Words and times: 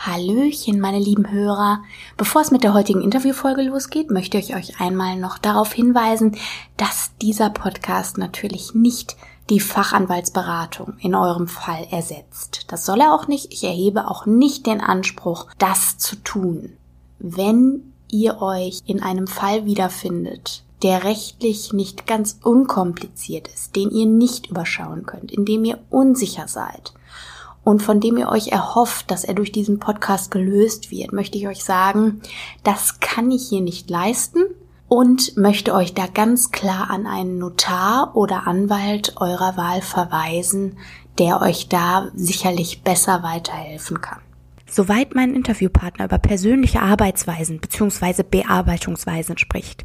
Hallöchen, 0.00 0.80
meine 0.80 0.98
lieben 0.98 1.30
Hörer. 1.30 1.82
Bevor 2.16 2.40
es 2.40 2.50
mit 2.50 2.64
der 2.64 2.72
heutigen 2.72 3.02
Interviewfolge 3.02 3.60
losgeht, 3.60 4.10
möchte 4.10 4.38
ich 4.38 4.56
euch 4.56 4.80
einmal 4.80 5.16
noch 5.16 5.36
darauf 5.36 5.74
hinweisen, 5.74 6.38
dass 6.78 7.10
dieser 7.20 7.50
Podcast 7.50 8.16
natürlich 8.16 8.74
nicht 8.74 9.18
die 9.50 9.60
Fachanwaltsberatung 9.60 10.94
in 11.00 11.14
eurem 11.14 11.48
Fall 11.48 11.86
ersetzt. 11.90 12.64
Das 12.68 12.86
soll 12.86 13.02
er 13.02 13.12
auch 13.12 13.28
nicht. 13.28 13.52
Ich 13.52 13.62
erhebe 13.62 14.08
auch 14.10 14.24
nicht 14.24 14.64
den 14.64 14.80
Anspruch, 14.80 15.48
das 15.58 15.98
zu 15.98 16.16
tun. 16.16 16.72
Wenn 17.18 17.92
ihr 18.08 18.40
euch 18.40 18.80
in 18.86 19.02
einem 19.02 19.26
Fall 19.26 19.66
wiederfindet, 19.66 20.62
der 20.82 21.04
rechtlich 21.04 21.74
nicht 21.74 22.06
ganz 22.06 22.38
unkompliziert 22.42 23.48
ist, 23.48 23.76
den 23.76 23.90
ihr 23.90 24.06
nicht 24.06 24.46
überschauen 24.46 25.04
könnt, 25.04 25.30
in 25.30 25.44
dem 25.44 25.66
ihr 25.66 25.78
unsicher 25.90 26.48
seid, 26.48 26.94
und 27.64 27.82
von 27.82 28.00
dem 28.00 28.16
ihr 28.16 28.28
euch 28.28 28.48
erhofft, 28.48 29.10
dass 29.10 29.24
er 29.24 29.34
durch 29.34 29.52
diesen 29.52 29.78
Podcast 29.78 30.30
gelöst 30.30 30.90
wird, 30.90 31.12
möchte 31.12 31.38
ich 31.38 31.46
euch 31.48 31.64
sagen, 31.64 32.22
das 32.62 33.00
kann 33.00 33.30
ich 33.30 33.48
hier 33.48 33.60
nicht 33.60 33.90
leisten 33.90 34.40
und 34.88 35.36
möchte 35.36 35.74
euch 35.74 35.94
da 35.94 36.06
ganz 36.06 36.50
klar 36.50 36.90
an 36.90 37.06
einen 37.06 37.38
Notar 37.38 38.16
oder 38.16 38.46
Anwalt 38.46 39.14
eurer 39.16 39.56
Wahl 39.56 39.82
verweisen, 39.82 40.78
der 41.18 41.40
euch 41.42 41.68
da 41.68 42.08
sicherlich 42.14 42.82
besser 42.82 43.22
weiterhelfen 43.22 44.00
kann. 44.00 44.20
Soweit 44.72 45.16
mein 45.16 45.34
Interviewpartner 45.34 46.04
über 46.04 46.18
persönliche 46.18 46.80
Arbeitsweisen 46.80 47.58
bzw. 47.58 48.22
Bearbeitungsweisen 48.22 49.36
spricht, 49.36 49.84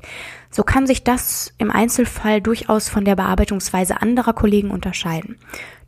so 0.51 0.63
kann 0.63 0.85
sich 0.85 1.03
das 1.03 1.53
im 1.57 1.71
Einzelfall 1.71 2.39
durchaus 2.39 2.87
von 2.87 3.03
der 3.03 3.15
Bearbeitungsweise 3.15 4.01
anderer 4.01 4.34
Kollegen 4.34 4.70
unterscheiden. 4.70 5.37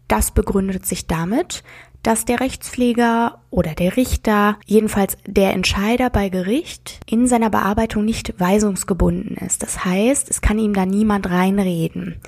Das 0.08 0.32
begründet 0.32 0.86
sich 0.86 1.08
damit, 1.08 1.64
dass 2.04 2.24
der 2.24 2.40
Rechtspfleger 2.40 3.42
oder 3.50 3.74
der 3.74 3.98
Richter, 3.98 4.58
jedenfalls 4.66 5.18
der 5.26 5.54
Entscheider 5.54 6.10
bei 6.10 6.30
Gericht, 6.30 7.02
in 7.06 7.28
seiner 7.28 7.50
Bearbeitung 7.50 8.06
nicht 8.06 8.40
weisungsgebunden 8.40 9.36
ist. 9.36 9.62
Das 9.64 9.84
heißt, 9.84 10.30
es 10.30 10.40
kann 10.40 10.60
ihm 10.60 10.74
da 10.74 10.86
niemand 10.86 11.30
reinreden. 11.30 12.22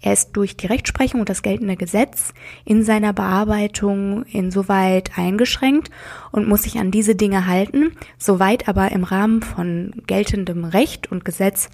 Er 0.00 0.12
ist 0.12 0.36
durch 0.36 0.56
die 0.56 0.66
Rechtsprechung 0.66 1.20
und 1.20 1.28
das 1.28 1.42
geltende 1.42 1.76
Gesetz 1.76 2.32
in 2.64 2.84
seiner 2.84 3.12
Bearbeitung 3.12 4.22
insoweit 4.26 5.18
eingeschränkt 5.18 5.90
und 6.30 6.46
muss 6.46 6.62
sich 6.62 6.78
an 6.78 6.92
diese 6.92 7.16
Dinge 7.16 7.48
halten, 7.48 7.96
soweit 8.16 8.68
aber 8.68 8.92
im 8.92 9.02
Rahmen 9.02 9.42
von 9.42 9.92
geltendem 10.06 10.64
Recht 10.64 11.10
und 11.10 11.24
Gesetz 11.24 11.68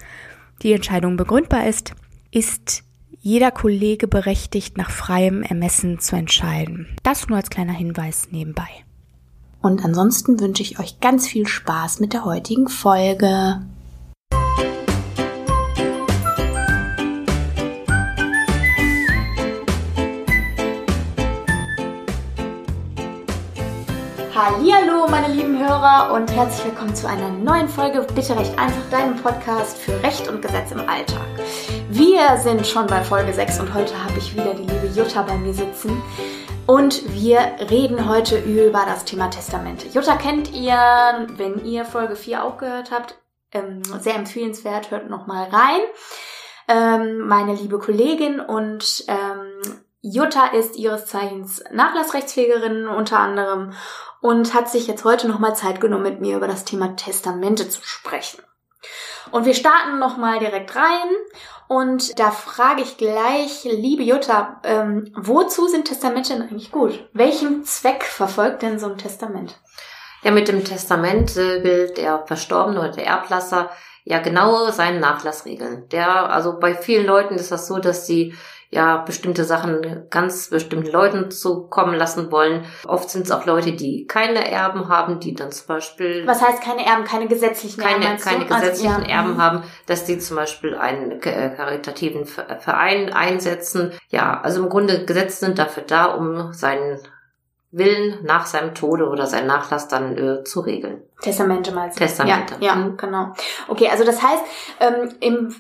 die 0.63 0.73
Entscheidung 0.73 1.19
begründbar 1.19 1.67
ist, 1.67 1.93
ist 2.31 2.85
jeder 3.25 3.51
Kollege 3.51 4.07
berechtigt, 4.07 4.77
nach 4.77 4.91
freiem 4.91 5.43
Ermessen 5.43 5.99
zu 5.99 6.15
entscheiden. 6.15 6.89
Das 7.03 7.27
nur 7.27 7.39
als 7.39 7.49
kleiner 7.49 7.73
Hinweis 7.73 8.29
nebenbei. 8.31 8.69
Und 9.63 9.83
ansonsten 9.83 10.39
wünsche 10.41 10.63
ich 10.63 10.79
euch 10.79 11.01
ganz 11.01 11.27
viel 11.27 11.47
Spaß 11.47 12.01
mit 12.01 12.13
der 12.13 12.27
heutigen 12.27 12.69
Folge. 12.69 13.63
Hallo, 24.47 25.07
meine 25.09 25.33
lieben 25.33 25.59
Hörer 25.59 26.13
und 26.13 26.31
herzlich 26.31 26.67
willkommen 26.67 26.95
zu 26.95 27.09
einer 27.09 27.31
neuen 27.31 27.67
Folge 27.67 28.07
Bitte 28.15 28.37
recht 28.37 28.59
einfach 28.59 28.91
deinem 28.91 29.17
Podcast 29.17 29.79
für 29.79 30.03
Recht 30.03 30.29
und 30.29 30.43
Gesetz 30.43 30.71
im 30.71 30.81
Alltag. 30.81 31.27
Wir 31.89 32.37
sind 32.37 32.67
schon 32.67 32.87
bei 32.87 33.03
Folge 33.03 33.33
6 33.33 33.61
und 33.61 33.73
heute 33.73 33.95
habe 34.05 34.19
ich 34.19 34.35
wieder 34.35 34.53
die 34.53 34.65
liebe 34.65 34.89
Jutta 34.89 35.23
bei 35.23 35.35
mir 35.39 35.55
sitzen. 35.55 36.03
Und 36.67 37.11
wir 37.15 37.39
reden 37.71 38.07
heute 38.07 38.39
über 38.39 38.85
das 38.87 39.07
Thema 39.07 39.31
Testamente. 39.31 39.89
Jutta 39.89 40.17
kennt 40.17 40.53
ihr, 40.53 40.77
wenn 41.39 41.65
ihr 41.65 41.87
Folge 41.87 42.15
4 42.15 42.45
auch 42.45 42.59
gehört 42.59 42.91
habt. 42.91 43.19
Ähm, 43.51 43.83
sehr 43.99 44.17
empfehlenswert, 44.17 44.91
hört 44.91 45.09
nochmal 45.09 45.49
rein. 45.49 45.81
Ähm, 46.69 47.21
meine 47.21 47.55
liebe 47.55 47.79
Kollegin 47.79 48.41
und 48.41 49.05
ähm, 49.09 49.44
Jutta 50.07 50.49
ist 50.49 50.77
ihres 50.77 51.07
Zeichens 51.07 51.65
Nachlassrechtspflegerin 51.73 52.89
unter 52.89 53.21
anderem 53.21 53.73
und 54.21 54.53
hat 54.53 54.69
sich 54.69 54.87
jetzt 54.87 55.03
heute 55.05 55.27
nochmal 55.27 55.57
Zeit 55.57 55.81
genommen, 55.81 56.03
mit 56.03 56.21
mir 56.21 56.37
über 56.37 56.47
das 56.47 56.67
Thema 56.67 56.95
Testamente 56.95 57.71
zu 57.71 57.81
sprechen. 57.83 58.43
Und 59.31 59.47
wir 59.47 59.55
starten 59.55 59.99
nochmal 59.99 60.41
direkt 60.41 60.77
rein 60.77 61.09
und 61.69 62.19
da 62.19 62.31
frage 62.31 62.83
ich 62.83 62.99
gleich, 62.99 63.65
liebe 63.65 64.03
Jutta, 64.03 64.61
ähm, 64.65 65.11
wozu 65.17 65.69
sind 65.69 65.87
Testamente 65.87 66.35
denn 66.35 66.43
eigentlich 66.43 66.71
gut? 66.71 67.09
Welchen 67.15 67.65
Zweck 67.65 68.05
verfolgt 68.05 68.61
denn 68.61 68.79
so 68.79 68.89
ein 68.89 68.99
Testament? 68.99 69.59
Ja, 70.23 70.33
mit 70.33 70.49
dem 70.49 70.65
Testament 70.65 71.35
äh, 71.39 71.65
will 71.65 71.95
der 71.97 72.27
Verstorbene 72.27 72.79
oder 72.79 72.91
der 72.91 73.07
Erblasser 73.07 73.71
ja 74.05 74.19
genau 74.19 74.71
seinen 74.71 75.01
Nachlass 75.01 75.47
regeln. 75.47 75.89
Der, 75.89 76.31
also 76.31 76.59
bei 76.61 76.75
vielen 76.75 77.07
Leuten 77.07 77.37
ist 77.37 77.51
das 77.51 77.67
so, 77.67 77.79
dass 77.79 78.07
sie 78.07 78.35
ja 78.75 78.99
bestimmte 78.99 79.45
Sachen 79.45 80.07
ganz 80.11 80.51
bestimmten 80.51 80.91
Leuten 80.91 81.31
zukommen 81.31 81.95
lassen 81.95 82.31
wollen. 82.31 82.65
Oft 82.87 83.09
sind 83.09 83.27
es 83.27 83.31
auch 83.31 83.47
Leute, 83.47 83.73
die 83.73 84.07
keine 84.07 84.51
Erben 84.51 84.89
haben, 84.89 85.21
die 85.21 85.35
dann 85.35 85.53
zum 85.53 85.69
Beispiel. 85.69 86.27
Was 86.27 86.43
heißt 86.43 86.63
keine 86.63 86.85
Erben, 86.85 87.05
keine 87.05 87.29
gesetzlichen 87.29 87.81
keine, 87.81 88.05
Erben? 88.05 88.21
Keine 88.21 88.45
gesetzlichen 88.47 88.95
also, 88.95 89.09
ja. 89.09 89.17
Erben 89.17 89.35
mhm. 89.35 89.43
haben, 89.43 89.63
dass 89.87 90.05
die 90.05 90.19
zum 90.19 90.37
Beispiel 90.37 90.75
einen 90.75 91.21
karitativen 91.21 92.27
Verein 92.27 93.13
einsetzen. 93.13 93.93
Ja, 94.09 94.41
also 94.41 94.63
im 94.63 94.69
Grunde 94.69 95.05
Gesetze 95.05 95.45
sind 95.45 95.59
dafür 95.59 95.85
da, 95.85 96.07
um 96.07 96.53
seinen 96.53 96.99
Willen 97.71 98.25
nach 98.25 98.47
seinem 98.47 98.75
Tode 98.75 99.09
oder 99.09 99.27
seinen 99.27 99.49
Nachlass 99.49 99.89
dann 99.89 100.17
äh, 100.17 100.45
zu 100.45 100.61
regeln. 100.61 101.03
Testamente 101.21 101.73
mal. 101.73 101.91
Testamente. 101.91 102.55
Ja, 102.61 102.67
ja, 102.67 102.75
mhm. 102.77 102.97
genau. 102.97 103.33
Okay, 103.67 103.89
also 103.89 104.05
das 104.05 104.23
heißt, 104.23 104.43
ähm, 104.81 105.13
im 105.21 105.55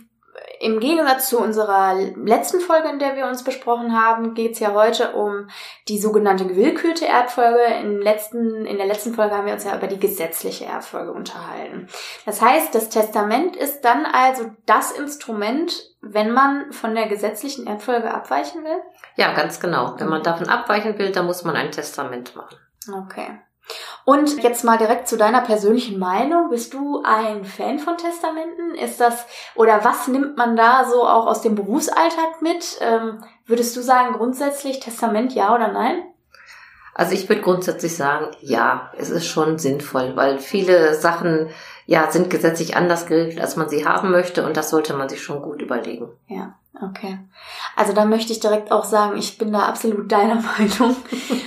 im 0.65 0.81
Gegensatz 0.81 1.29
zu 1.29 1.39
unserer 1.39 1.95
letzten 2.17 2.59
Folge, 2.59 2.89
in 2.89 2.99
der 2.99 3.17
wir 3.17 3.27
uns 3.27 3.45
besprochen 3.45 3.93
haben, 3.93 4.33
geht 4.33 4.53
es 4.53 4.61
ja 4.61 4.73
heute 4.73 5.13
um 5.13 5.49
die 5.89 5.99
sogenannte 5.99 6.47
gewillkürte 6.47 7.07
Erbfolge. 7.07 7.63
Im 7.83 8.01
letzten, 8.01 8.65
in 8.65 8.79
der 8.79 8.87
letzten 8.87 9.15
Folge 9.15 9.37
haben 9.37 9.47
wir 9.47 9.53
uns 9.53 9.65
ja 9.65 9.77
über 9.77 9.89
die 9.89 10.01
gesetzliche 10.01 10.65
Erbfolge 10.65 11.13
unterhalten. 11.13 11.87
Das 12.25 12.41
heißt, 12.41 12.75
das 12.75 12.89
Testament 12.89 13.57
ist 13.57 13.83
dann 13.83 14.07
also 14.07 14.51
das 14.65 14.93
Instrument, 14.93 15.75
wenn 16.01 16.31
man 16.31 16.73
von 16.73 16.95
der 16.95 17.09
gesetzlichen 17.09 17.67
Erbfolge 17.67 18.13
abweichen 18.13 18.65
will? 18.65 18.81
Ja, 19.17 19.35
ganz 19.35 19.61
genau. 19.61 19.95
Wenn 19.99 20.09
man 20.09 20.23
davon 20.23 20.49
abweichen 20.49 20.99
will, 20.99 21.13
dann 21.13 21.27
muss 21.27 21.45
man 21.45 21.57
ein 21.57 21.73
Testament 21.73 22.35
machen. 22.37 22.57
Okay. 22.91 23.39
Und 24.05 24.43
jetzt 24.43 24.65
mal 24.65 24.77
direkt 24.77 25.09
zu 25.09 25.17
deiner 25.17 25.41
persönlichen 25.41 25.99
Meinung. 25.99 26.51
Bist 26.51 26.75
du 26.75 27.03
ein 27.05 27.45
Fan 27.45 27.79
von 27.79 27.97
Testamenten? 27.97 28.75
Ist 28.75 29.01
das, 29.01 29.27
oder 29.55 29.85
was 29.85 30.09
nimmt 30.09 30.37
man 30.37 30.57
da 30.57 30.85
so 30.85 31.07
auch 31.07 31.27
aus 31.27 31.41
dem 31.41 31.55
Berufsalltag 31.55 32.43
mit? 32.43 32.79
Ähm, 32.81 33.25
würdest 33.47 33.75
du 33.77 33.81
sagen, 33.81 34.15
grundsätzlich 34.15 34.81
Testament 34.81 35.33
ja 35.35 35.55
oder 35.55 35.69
nein? 35.69 36.03
Also 36.95 37.13
ich 37.13 37.29
würde 37.29 37.43
grundsätzlich 37.43 37.97
sagen, 37.97 38.37
ja, 38.41 38.93
es 38.97 39.11
ist 39.11 39.27
schon 39.27 39.59
sinnvoll, 39.59 40.15
weil 40.15 40.39
viele 40.39 40.95
Sachen 40.95 41.51
ja 41.87 42.11
sind 42.11 42.31
gesetzlich 42.31 42.77
anders 42.77 43.07
geregelt, 43.07 43.41
als 43.41 43.57
man 43.57 43.69
sie 43.69 43.85
haben 43.85 44.13
möchte 44.13 44.47
und 44.47 44.57
das 44.57 44.71
sollte 44.71 44.95
man 44.95 45.09
sich 45.09 45.23
schon 45.23 45.43
gut 45.43 45.61
überlegen. 45.61 46.09
Ja. 46.29 46.55
Okay. 46.83 47.19
Also 47.77 47.93
da 47.93 48.05
möchte 48.05 48.33
ich 48.33 48.41
direkt 48.41 48.73
auch 48.73 48.83
sagen, 48.83 49.17
ich 49.17 49.39
bin 49.39 49.53
da 49.53 49.61
absolut 49.61 50.11
deiner 50.11 50.35
Meinung, 50.59 50.97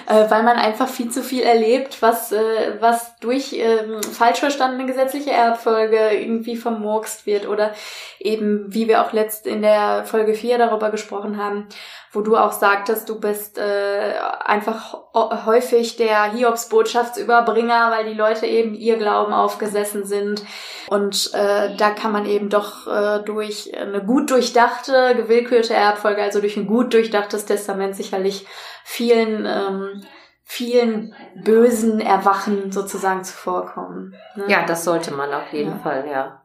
äh, 0.05 0.29
weil 0.29 0.43
man 0.43 0.55
einfach 0.57 0.87
viel 0.87 1.09
zu 1.09 1.21
viel 1.21 1.43
erlebt, 1.43 2.01
was, 2.01 2.31
äh, 2.31 2.77
was 2.79 3.17
durch 3.19 3.53
ähm, 3.53 4.01
falsch 4.03 4.39
verstandene 4.39 4.85
gesetzliche 4.85 5.31
Erbfolge 5.31 6.11
irgendwie 6.11 6.55
vermurkst 6.55 7.25
wird 7.25 7.45
oder 7.45 7.73
eben, 8.19 8.73
wie 8.73 8.87
wir 8.87 9.03
auch 9.03 9.11
letzt 9.11 9.47
in 9.47 9.61
der 9.61 10.05
Folge 10.05 10.33
4 10.33 10.57
darüber 10.57 10.91
gesprochen 10.91 11.37
haben, 11.37 11.67
wo 12.11 12.21
du 12.21 12.37
auch 12.37 12.51
sagtest, 12.51 13.09
du 13.09 13.19
bist 13.19 13.57
äh, 13.57 14.13
einfach 14.39 14.97
häufig 15.13 15.97
der 15.97 16.31
Hiobs-Botschaftsüberbringer, 16.31 17.91
weil 17.91 18.05
die 18.05 18.17
Leute 18.17 18.45
eben 18.45 18.75
ihr 18.75 18.97
Glauben 18.97 19.33
aufgesessen 19.33 20.05
sind. 20.05 20.43
Und 20.89 21.31
äh, 21.33 21.75
da 21.75 21.89
kann 21.91 22.11
man 22.11 22.25
eben 22.25 22.49
doch 22.49 22.87
äh, 22.87 23.19
durch 23.23 23.77
eine 23.77 24.03
gut 24.03 24.31
durchdachte, 24.31 25.15
gewillkürte 25.15 25.73
Erbfolge, 25.73 26.21
also 26.21 26.39
durch 26.39 26.57
ein 26.57 26.67
gut 26.67 26.93
durchdachtes 26.93 27.45
Testament 27.45 27.95
sicherlich 27.95 28.47
vielen 28.83 29.45
ähm, 29.45 30.03
vielen 30.49 31.13
bösen 31.35 31.99
Erwachen 31.99 32.71
sozusagen 32.71 33.23
zuvorkommen. 33.25 34.15
Ne? 34.35 34.45
Ja, 34.47 34.65
das 34.65 34.85
sollte 34.85 35.13
man 35.13 35.33
auf 35.33 35.51
jeden 35.51 35.71
ja. 35.73 35.77
Fall, 35.79 36.07
ja. 36.09 36.41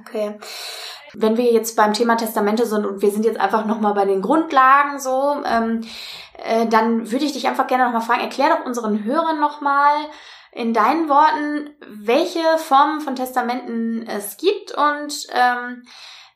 Okay. 0.00 0.38
Wenn 1.14 1.36
wir 1.36 1.52
jetzt 1.52 1.76
beim 1.76 1.92
Thema 1.92 2.16
Testamente 2.16 2.66
sind 2.66 2.86
und 2.86 3.02
wir 3.02 3.10
sind 3.10 3.24
jetzt 3.24 3.40
einfach 3.40 3.66
nochmal 3.66 3.94
bei 3.94 4.04
den 4.04 4.22
Grundlagen 4.22 4.98
so, 4.98 5.42
ähm, 5.44 5.82
äh, 6.44 6.66
dann 6.66 7.10
würde 7.10 7.24
ich 7.24 7.32
dich 7.32 7.48
einfach 7.48 7.66
gerne 7.66 7.84
nochmal 7.84 8.00
fragen, 8.00 8.22
erklär 8.22 8.50
doch 8.50 8.66
unseren 8.66 9.04
Hörern 9.04 9.40
nochmal 9.40 9.94
in 10.52 10.74
deinen 10.74 11.08
Worten, 11.08 11.70
welche 11.86 12.58
Formen 12.58 13.00
von 13.00 13.16
Testamenten 13.16 14.06
es 14.06 14.36
gibt 14.36 14.72
und 14.72 15.26
ähm, 15.32 15.84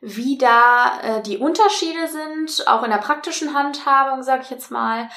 wie 0.00 0.38
da 0.38 1.00
äh, 1.02 1.22
die 1.22 1.38
Unterschiede 1.38 2.08
sind, 2.08 2.68
auch 2.68 2.82
in 2.82 2.90
der 2.90 2.98
praktischen 2.98 3.54
Handhabung, 3.54 4.22
sag 4.22 4.42
ich 4.42 4.50
jetzt 4.50 4.70
mal, 4.70 5.08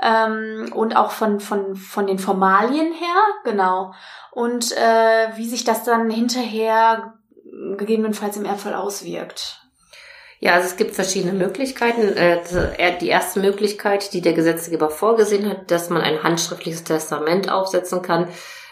ähm, 0.00 0.72
und 0.74 0.96
auch 0.96 1.10
von, 1.10 1.40
von, 1.40 1.76
von 1.76 2.06
den 2.06 2.18
Formalien 2.18 2.92
her, 2.92 3.22
genau. 3.44 3.94
Und 4.30 4.72
äh, 4.72 5.36
wie 5.36 5.48
sich 5.48 5.64
das 5.64 5.84
dann 5.84 6.08
hinterher 6.10 7.17
gegebenenfalls 7.76 8.36
im 8.36 8.44
Erdfall 8.44 8.74
auswirkt. 8.74 9.60
Ja, 10.40 10.54
also 10.54 10.68
es 10.68 10.76
gibt 10.76 10.94
verschiedene 10.94 11.32
Möglichkeiten. 11.32 12.16
Äh, 12.16 12.98
die 13.00 13.08
erste 13.08 13.40
Möglichkeit, 13.40 14.12
die 14.12 14.20
der 14.20 14.34
Gesetzgeber 14.34 14.88
vorgesehen 14.88 15.48
hat, 15.48 15.70
dass 15.70 15.90
man 15.90 16.02
ein 16.02 16.22
handschriftliches 16.22 16.84
Testament 16.84 17.50
aufsetzen 17.50 18.02
kann. 18.02 18.28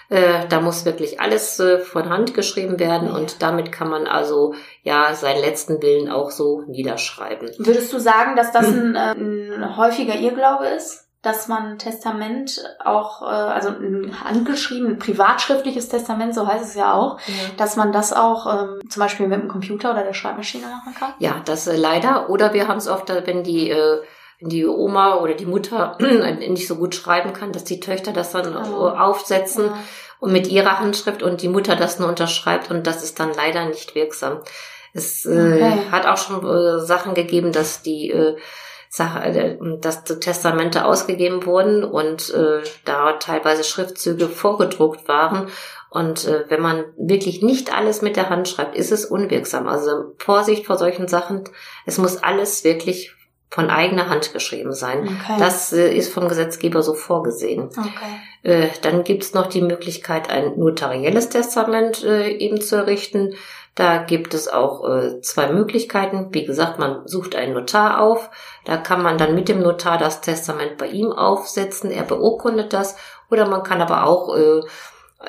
Äh, 0.09 0.47
da 0.49 0.61
muss 0.61 0.85
wirklich 0.85 1.21
alles 1.21 1.59
äh, 1.59 1.79
von 1.81 2.09
Hand 2.09 2.35
geschrieben 2.35 2.79
werden 2.79 3.11
und 3.11 3.43
damit 3.43 3.73
kann 3.73 3.89
man 3.89 4.07
also 4.07 4.55
ja 4.83 5.13
seinen 5.15 5.41
letzten 5.41 5.83
Willen 5.83 6.09
auch 6.09 6.31
so 6.31 6.63
niederschreiben. 6.69 7.51
Würdest 7.59 7.93
du 7.93 7.99
sagen, 7.99 8.37
dass 8.37 8.53
das 8.53 8.67
ein, 8.67 8.97
ein 8.97 9.77
häufiger 9.77 10.15
Irrglaube 10.15 10.67
ist? 10.67 11.06
Dass 11.27 11.49
man 11.49 11.77
Testament 11.77 12.63
auch, 12.85 13.21
also 13.21 13.71
ein 13.71 14.17
handgeschrieben, 14.23 15.01
privatschriftliches 15.01 15.89
Testament, 15.89 16.37
so 16.37 16.47
heißt 16.47 16.65
es 16.65 16.75
ja 16.77 16.95
auch, 16.95 17.19
ja. 17.27 17.35
dass 17.57 17.75
man 17.75 17.91
das 17.91 18.13
auch 18.13 18.47
ähm, 18.47 18.89
zum 18.89 19.01
Beispiel 19.01 19.27
mit 19.27 19.41
dem 19.41 19.49
Computer 19.49 19.91
oder 19.91 20.05
der 20.05 20.15
Schreibmaschine 20.15 20.67
machen 20.69 20.95
kann? 20.97 21.15
Ja, 21.19 21.43
das 21.45 21.67
äh, 21.67 21.77
leider. 21.77 22.31
Oder 22.31 22.55
wir 22.55 22.69
haben 22.69 22.79
es 22.79 22.87
oft, 22.87 23.09
wenn 23.09 23.43
die 23.43 23.71
äh, 23.71 24.03
die 24.41 24.67
Oma 24.67 25.17
oder 25.17 25.35
die 25.35 25.47
Mutter 25.47 25.97
nicht 26.01 26.69
so 26.69 26.77
gut 26.77 26.95
schreiben 26.95 27.33
kann, 27.33 27.51
dass 27.51 27.65
die 27.65 27.81
Töchter 27.81 28.13
das 28.13 28.31
dann 28.31 28.57
oh. 28.57 28.89
aufsetzen 28.89 29.67
ja. 29.67 29.79
und 30.21 30.33
mit 30.33 30.47
ihrer 30.47 30.79
Handschrift 30.79 31.25
und 31.25 31.43
die 31.43 31.49
Mutter 31.49 31.75
das 31.75 31.99
nur 31.99 32.09
unterschreibt 32.09 32.71
und 32.71 32.87
das 32.87 33.03
ist 33.03 33.19
dann 33.19 33.33
leider 33.35 33.67
nicht 33.67 33.97
wirksam. 33.97 34.43
Es 34.93 35.27
äh, 35.27 35.31
okay. 35.31 35.59
äh, 35.59 35.91
hat 35.91 36.07
auch 36.07 36.19
schon 36.19 36.47
äh, 36.47 36.87
Sachen 36.87 37.15
gegeben, 37.15 37.51
dass 37.51 37.83
die 37.83 38.11
äh, 38.11 38.29
äh, 38.29 38.37
dass 38.91 40.05
Testamente 40.05 40.85
ausgegeben 40.85 41.45
wurden 41.47 41.85
und 41.85 42.33
äh, 42.33 42.63
da 42.85 43.15
teilweise 43.15 43.65
Schriftzüge 43.65 44.29
vorgedruckt 44.29 45.09
waren. 45.09 45.49
Und 45.91 46.27
äh, 46.27 46.45
wenn 46.49 46.61
man 46.61 46.85
wirklich 46.97 47.43
nicht 47.43 47.75
alles 47.75 48.03
mit 48.03 48.17
der 48.17 48.29
Hand 48.29 48.49
schreibt, 48.49 48.77
ist 48.77 48.93
es 48.93 49.05
unwirksam. 49.05 49.69
Also 49.69 50.15
Vorsicht 50.19 50.67
vor 50.67 50.77
solchen 50.79 51.09
Sachen. 51.09 51.45
Es 51.87 51.99
muss 51.99 52.23
alles 52.23 52.65
wirklich 52.65 53.17
von 53.51 53.71
eigener 53.71 54.09
Hand 54.09 54.33
geschrieben 54.33 54.73
sein. 54.73 55.05
Okay. 55.05 55.37
Das 55.39 55.73
äh, 55.73 55.95
ist 55.95 56.13
vom 56.13 56.29
Gesetzgeber 56.29 56.83
so 56.83 56.95
vorgesehen. 56.95 57.71
Okay. 57.71 58.21
Äh, 58.43 58.69
dann 58.83 59.05
gibt's 59.05 59.35
noch 59.35 59.47
die 59.47 59.63
Möglichkeit, 59.63 60.29
ein 60.29 60.59
notarielles 60.59 61.29
Testament 61.29 62.05
äh, 62.05 62.29
eben 62.29 62.61
zu 62.61 62.77
errichten. 62.77 63.35
Da 63.77 63.99
gibt 63.99 64.33
es 64.33 64.49
auch 64.49 64.89
äh, 64.89 65.21
zwei 65.21 65.53
Möglichkeiten. 65.53 66.29
Wie 66.33 66.47
gesagt, 66.47 66.79
man 66.79 67.07
sucht 67.07 67.37
einen 67.37 67.53
Notar 67.53 68.01
auf. 68.01 68.31
Da 68.65 68.79
kann 68.79 69.03
man 69.03 69.19
dann 69.19 69.35
mit 69.35 69.51
dem 69.51 69.61
Notar 69.61 69.99
das 69.99 70.23
Testament 70.23 70.79
bei 70.79 70.87
ihm 70.87 71.13
aufsetzen. 71.13 71.91
Er 71.91 72.05
beurkundet 72.05 72.73
das. 72.73 72.97
Oder 73.31 73.47
man 73.47 73.63
kann 73.63 73.83
aber 73.83 74.07
auch 74.07 74.35
äh, 74.35 74.63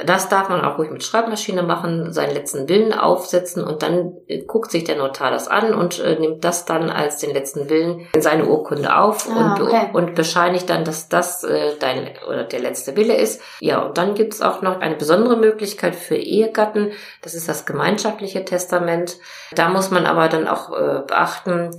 das 0.05 0.27
darf 0.27 0.49
man 0.49 0.65
auch 0.65 0.77
ruhig 0.77 0.91
mit 0.91 1.03
Schreibmaschine 1.03 1.63
machen, 1.63 2.11
seinen 2.11 2.33
letzten 2.33 2.67
Willen 2.67 2.93
aufsetzen 2.93 3.63
und 3.63 3.83
dann 3.83 4.17
äh, 4.27 4.43
guckt 4.43 4.69
sich 4.69 4.83
der 4.83 4.97
Notar 4.97 5.31
das 5.31 5.47
an 5.47 5.73
und 5.73 5.99
äh, 5.99 6.19
nimmt 6.19 6.43
das 6.43 6.65
dann 6.65 6.89
als 6.89 7.19
den 7.19 7.33
letzten 7.33 7.69
Willen 7.69 8.05
in 8.13 8.21
seine 8.21 8.45
Urkunde 8.45 8.97
auf 8.97 9.29
ah, 9.29 9.55
und, 9.55 9.61
okay. 9.61 9.89
und 9.93 10.13
bescheinigt 10.13 10.69
dann, 10.69 10.83
dass 10.83 11.07
das 11.07 11.45
äh, 11.45 11.77
dein 11.79 12.11
oder 12.27 12.43
der 12.43 12.59
letzte 12.59 12.97
Wille 12.97 13.15
ist. 13.15 13.41
Ja, 13.61 13.79
und 13.79 13.97
dann 13.97 14.13
gibt's 14.13 14.41
auch 14.41 14.61
noch 14.61 14.81
eine 14.81 14.95
besondere 14.95 15.37
Möglichkeit 15.37 15.95
für 15.95 16.17
Ehegatten, 16.17 16.91
das 17.21 17.33
ist 17.33 17.47
das 17.47 17.65
gemeinschaftliche 17.65 18.43
Testament. 18.43 19.17
Da 19.55 19.69
muss 19.69 19.89
man 19.89 20.05
aber 20.05 20.27
dann 20.27 20.49
auch 20.49 20.71
äh, 20.77 21.01
beachten, 21.07 21.71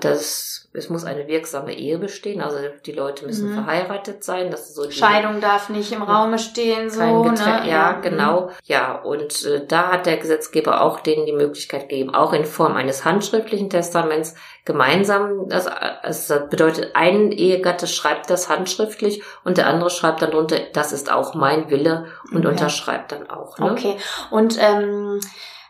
dass 0.00 0.65
es 0.76 0.90
muss 0.90 1.04
eine 1.04 1.26
wirksame 1.26 1.74
Ehe 1.74 1.98
bestehen, 1.98 2.40
also 2.40 2.58
die 2.84 2.92
Leute 2.92 3.24
müssen 3.24 3.50
mhm. 3.50 3.54
verheiratet 3.54 4.22
sein. 4.22 4.50
Das 4.50 4.74
so 4.74 4.86
die, 4.86 4.92
Scheidung 4.92 5.40
darf 5.40 5.68
nicht 5.68 5.92
im 5.92 6.02
Raume 6.02 6.38
stehen, 6.38 6.90
so. 6.90 7.24
Ne? 7.24 7.62
Ja, 7.66 7.92
genau. 7.92 8.50
Ja, 8.64 8.96
und 8.96 9.44
äh, 9.44 9.66
da 9.66 9.92
hat 9.92 10.06
der 10.06 10.18
Gesetzgeber 10.18 10.82
auch 10.82 11.00
denen 11.00 11.26
die 11.26 11.32
Möglichkeit 11.32 11.88
gegeben, 11.88 12.14
auch 12.14 12.32
in 12.32 12.44
Form 12.44 12.74
eines 12.76 13.04
handschriftlichen 13.04 13.70
Testaments 13.70 14.34
gemeinsam, 14.64 15.48
das, 15.48 15.66
das 16.02 16.28
bedeutet, 16.50 16.90
ein 16.94 17.32
Ehegatte 17.32 17.86
schreibt 17.86 18.28
das 18.28 18.48
handschriftlich 18.48 19.22
und 19.44 19.58
der 19.58 19.68
andere 19.68 19.90
schreibt 19.90 20.22
dann 20.22 20.32
drunter, 20.32 20.58
das 20.72 20.92
ist 20.92 21.10
auch 21.10 21.34
mein 21.34 21.70
Wille 21.70 22.06
und 22.32 22.38
okay. 22.38 22.48
unterschreibt 22.48 23.12
dann 23.12 23.30
auch. 23.30 23.58
Ne? 23.58 23.70
Okay, 23.70 23.96
und 24.30 24.58
ähm, 24.60 25.20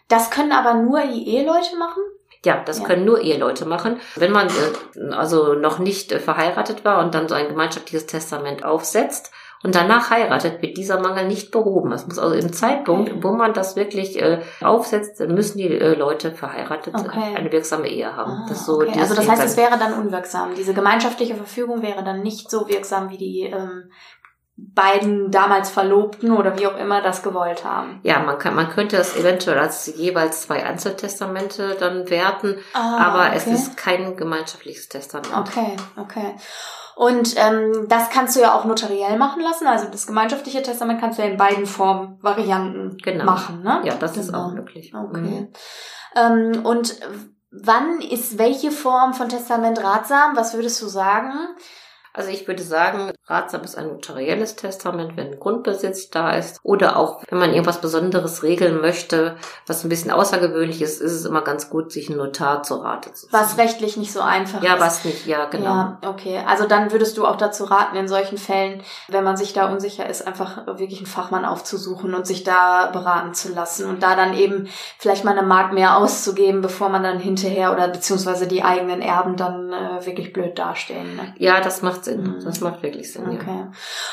das 0.09 0.31
können 0.31 0.53
aber 0.53 0.75
nur 0.75 1.01
die 1.03 1.29
Eheleute 1.29 1.77
machen? 1.77 2.03
Ja, 2.47 2.63
das 2.65 2.79
ja. 2.79 2.85
können 2.85 3.05
nur 3.05 3.21
Eheleute 3.23 3.67
machen. 3.67 3.99
Wenn 4.15 4.31
man 4.31 4.47
äh, 4.47 5.13
also 5.13 5.55
noch 5.55 5.81
nicht 5.81 6.13
äh, 6.13 6.21
verheiratet 6.21 6.85
war 6.85 7.01
und 7.01 7.13
dann 7.13 7.29
so 7.29 7.35
ein 7.35 7.49
gemeinschaftliches 7.49 8.07
Testament 8.07 8.65
aufsetzt 8.65 9.33
und 9.65 9.75
danach 9.75 10.11
heiratet, 10.11 10.63
wird 10.63 10.77
dieser 10.77 11.01
Mangel 11.01 11.27
nicht 11.27 11.51
behoben. 11.51 11.91
Es 11.91 12.07
muss 12.07 12.21
also 12.21 12.37
im 12.37 12.53
Zeitpunkt, 12.53 13.25
wo 13.25 13.33
man 13.33 13.53
das 13.53 13.75
wirklich 13.75 14.23
äh, 14.23 14.43
aufsetzt, 14.61 15.19
müssen 15.19 15.59
die 15.59 15.77
äh, 15.77 15.95
Leute 15.95 16.31
verheiratet 16.31 16.95
okay. 16.95 17.35
eine 17.35 17.51
wirksame 17.51 17.89
Ehe 17.89 18.15
haben. 18.15 18.31
Ah, 18.31 18.47
das 18.49 18.65
so 18.65 18.75
okay. 18.77 19.01
Also 19.01 19.17
das 19.17 19.29
heißt, 19.29 19.45
es 19.45 19.57
wäre 19.57 19.77
dann 19.77 19.95
unwirksam. 19.95 20.55
Diese 20.57 20.73
gemeinschaftliche 20.73 21.35
Verfügung 21.35 21.83
wäre 21.83 22.05
dann 22.05 22.23
nicht 22.23 22.49
so 22.49 22.69
wirksam 22.69 23.11
wie 23.11 23.19
die 23.19 23.41
ähm, 23.41 23.91
beiden 24.57 25.31
damals 25.31 25.71
Verlobten 25.71 26.33
oder 26.33 26.59
wie 26.59 26.67
auch 26.67 26.79
immer 26.79 27.03
das 27.03 27.23
gewollt 27.23 27.65
haben. 27.65 28.01
Ja, 28.03 28.21
man 28.21 28.39
kann, 28.39 28.55
man 28.55 28.71
könnte 28.71 28.97
es 28.97 29.15
eventuell 29.15 29.59
als 29.59 29.87
jeweils 29.97 30.43
zwei 30.43 30.65
Einzeltestamente 30.65 31.77
dann 31.79 32.09
werten, 32.09 32.57
ah, 32.73 32.97
aber 32.97 33.27
okay. 33.27 33.37
es 33.37 33.47
ist 33.47 33.77
kein 33.77 34.17
gemeinschaftliches 34.17 34.89
Testament. 34.89 35.31
Okay, 35.37 35.77
okay. 35.99 36.35
Und 36.97 37.35
ähm, 37.37 37.87
das 37.89 38.09
kannst 38.09 38.35
du 38.37 38.41
ja 38.41 38.55
auch 38.55 38.65
notariell 38.65 39.19
machen 39.19 39.43
lassen. 39.43 39.67
Also 39.67 39.87
das 39.87 40.07
gemeinschaftliche 40.07 40.63
Testament 40.63 40.99
kannst 40.99 41.19
du 41.19 41.23
ja 41.23 41.29
in 41.29 41.37
beiden 41.37 41.67
Formen, 41.67 42.19
Varianten 42.23 42.97
genau. 42.97 43.25
machen, 43.25 43.63
ne? 43.63 43.83
Ja, 43.85 43.95
das 43.95 44.15
genau. 44.15 44.25
ist 44.25 44.35
auch 44.35 44.53
möglich. 44.53 44.95
Okay. 44.95 45.21
Mhm. 45.21 45.53
Ähm, 46.17 46.65
und 46.65 46.99
wann 47.51 48.01
ist 48.01 48.39
welche 48.39 48.71
Form 48.71 49.13
von 49.13 49.29
Testament 49.29 49.85
ratsam? 49.85 50.37
Was 50.37 50.55
würdest 50.55 50.81
du 50.81 50.87
sagen? 50.87 51.35
Also 52.17 52.31
ich 52.31 52.49
würde 52.49 52.63
sagen, 52.63 53.13
ratsam 53.27 53.61
ist 53.61 53.77
ein 53.77 53.89
notarielles 53.89 54.57
Testament, 54.57 55.19
wenn 55.19 55.39
Grundbesitz 55.39 56.09
da 56.09 56.31
ist. 56.31 56.59
Oder 56.63 56.97
auch, 56.97 57.23
wenn 57.29 57.39
man 57.39 57.51
irgendwas 57.51 57.83
Besonderes 57.83 58.43
regeln 58.43 58.81
möchte, 58.81 59.37
was 59.67 59.85
ein 59.85 59.91
bisschen 59.91 60.11
außergewöhnlich 60.11 60.81
ist, 60.81 61.03
ist 61.03 61.13
es 61.13 61.27
immer 61.27 61.43
ganz 61.43 61.69
gut, 61.69 61.93
sich 61.93 62.09
einen 62.09 62.17
Notar 62.17 62.63
zu 62.63 62.77
Rate 62.77 63.13
zu 63.13 63.27
ziehen. 63.27 63.39
Was 63.39 63.59
rechtlich 63.59 63.99
nicht 63.99 64.15
so 64.15 64.21
einfach 64.21 64.63
ja, 64.63 64.75
ist. 64.75 64.81
Ja, 64.81 64.87
was 64.87 65.05
nicht, 65.05 65.27
ja, 65.27 65.45
genau. 65.45 65.67
Ja, 65.67 65.99
okay. 66.07 66.41
Also 66.47 66.67
dann 66.67 66.91
würdest 66.91 67.19
du 67.19 67.27
auch 67.27 67.37
dazu 67.37 67.65
raten, 67.65 67.97
in 67.97 68.09
solchen 68.09 68.39
Fällen, 68.39 68.83
wenn 69.09 69.23
man 69.23 69.37
sich 69.37 69.53
da 69.53 69.71
unsicher 69.71 70.09
ist, 70.09 70.27
einfach 70.27 70.67
wirklich 70.67 71.01
einen 71.01 71.07
Fachmann 71.07 71.45
aufzusuchen 71.45 72.15
und 72.15 72.27
sich 72.27 72.45
da 72.45 72.87
beraten 72.93 73.35
zu 73.35 73.53
lassen 73.53 73.91
und 73.91 74.03
da 74.03 74.17
dann 74.17 74.33
eben 74.33 74.69
vielleicht 74.99 75.25
mal 75.25 75.37
eine 75.37 75.47
Mark 75.47 75.75
mehr 75.75 75.99
auszugeben, 75.99 76.63
bevor 76.63 76.89
man 76.89 77.03
dann 77.03 77.19
hinterher 77.19 77.73
oder 77.73 77.89
beziehungsweise 77.89 78.47
die 78.47 78.63
eigenen 78.65 79.03
Erben 79.03 79.37
dann 79.37 79.71
äh, 79.71 80.07
wirklich 80.07 80.33
blöd 80.33 80.59
dastehen. 80.59 81.17
Ne? 81.17 81.35
Ja, 81.37 81.61
das 81.61 81.83
macht 81.83 82.06
Sinn. 82.07 82.43
Das 82.45 82.61
macht 82.61 82.83
wirklich 82.83 83.13
Sinn. 83.13 83.29
Okay. 83.29 83.45
Ja. 83.47 83.71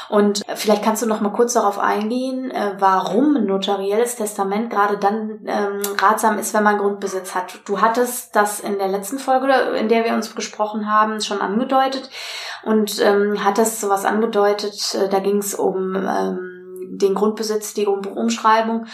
Und 0.09 0.43
vielleicht 0.55 0.83
kannst 0.83 1.01
du 1.01 1.07
noch 1.07 1.21
mal 1.21 1.29
kurz 1.29 1.53
darauf 1.53 1.79
eingehen, 1.79 2.51
äh, 2.51 2.73
warum 2.79 3.37
ein 3.37 3.45
notarielles 3.45 4.17
Testament 4.17 4.69
gerade 4.69 4.97
dann 4.97 5.39
ähm, 5.45 5.81
ratsam 6.01 6.37
ist, 6.37 6.53
wenn 6.53 6.63
man 6.63 6.77
Grundbesitz 6.77 7.33
hat. 7.33 7.59
Du 7.65 7.79
hattest 7.79 8.35
das 8.35 8.59
in 8.59 8.77
der 8.77 8.89
letzten 8.89 9.19
Folge, 9.19 9.53
in 9.77 9.87
der 9.87 10.03
wir 10.03 10.13
uns 10.13 10.35
gesprochen 10.35 10.91
haben, 10.91 11.21
schon 11.21 11.39
angedeutet 11.39 12.09
und 12.63 12.99
ähm, 13.01 13.43
hattest 13.43 13.79
sowas 13.79 14.03
angedeutet. 14.03 14.95
Äh, 14.95 15.09
da 15.09 15.19
ging 15.19 15.37
es 15.37 15.55
um 15.55 15.95
ähm, 15.95 16.52
den 16.97 17.15
Grundbesitz, 17.15 17.73
die 17.73 17.85
Grundbuchumschreibung, 17.85 18.85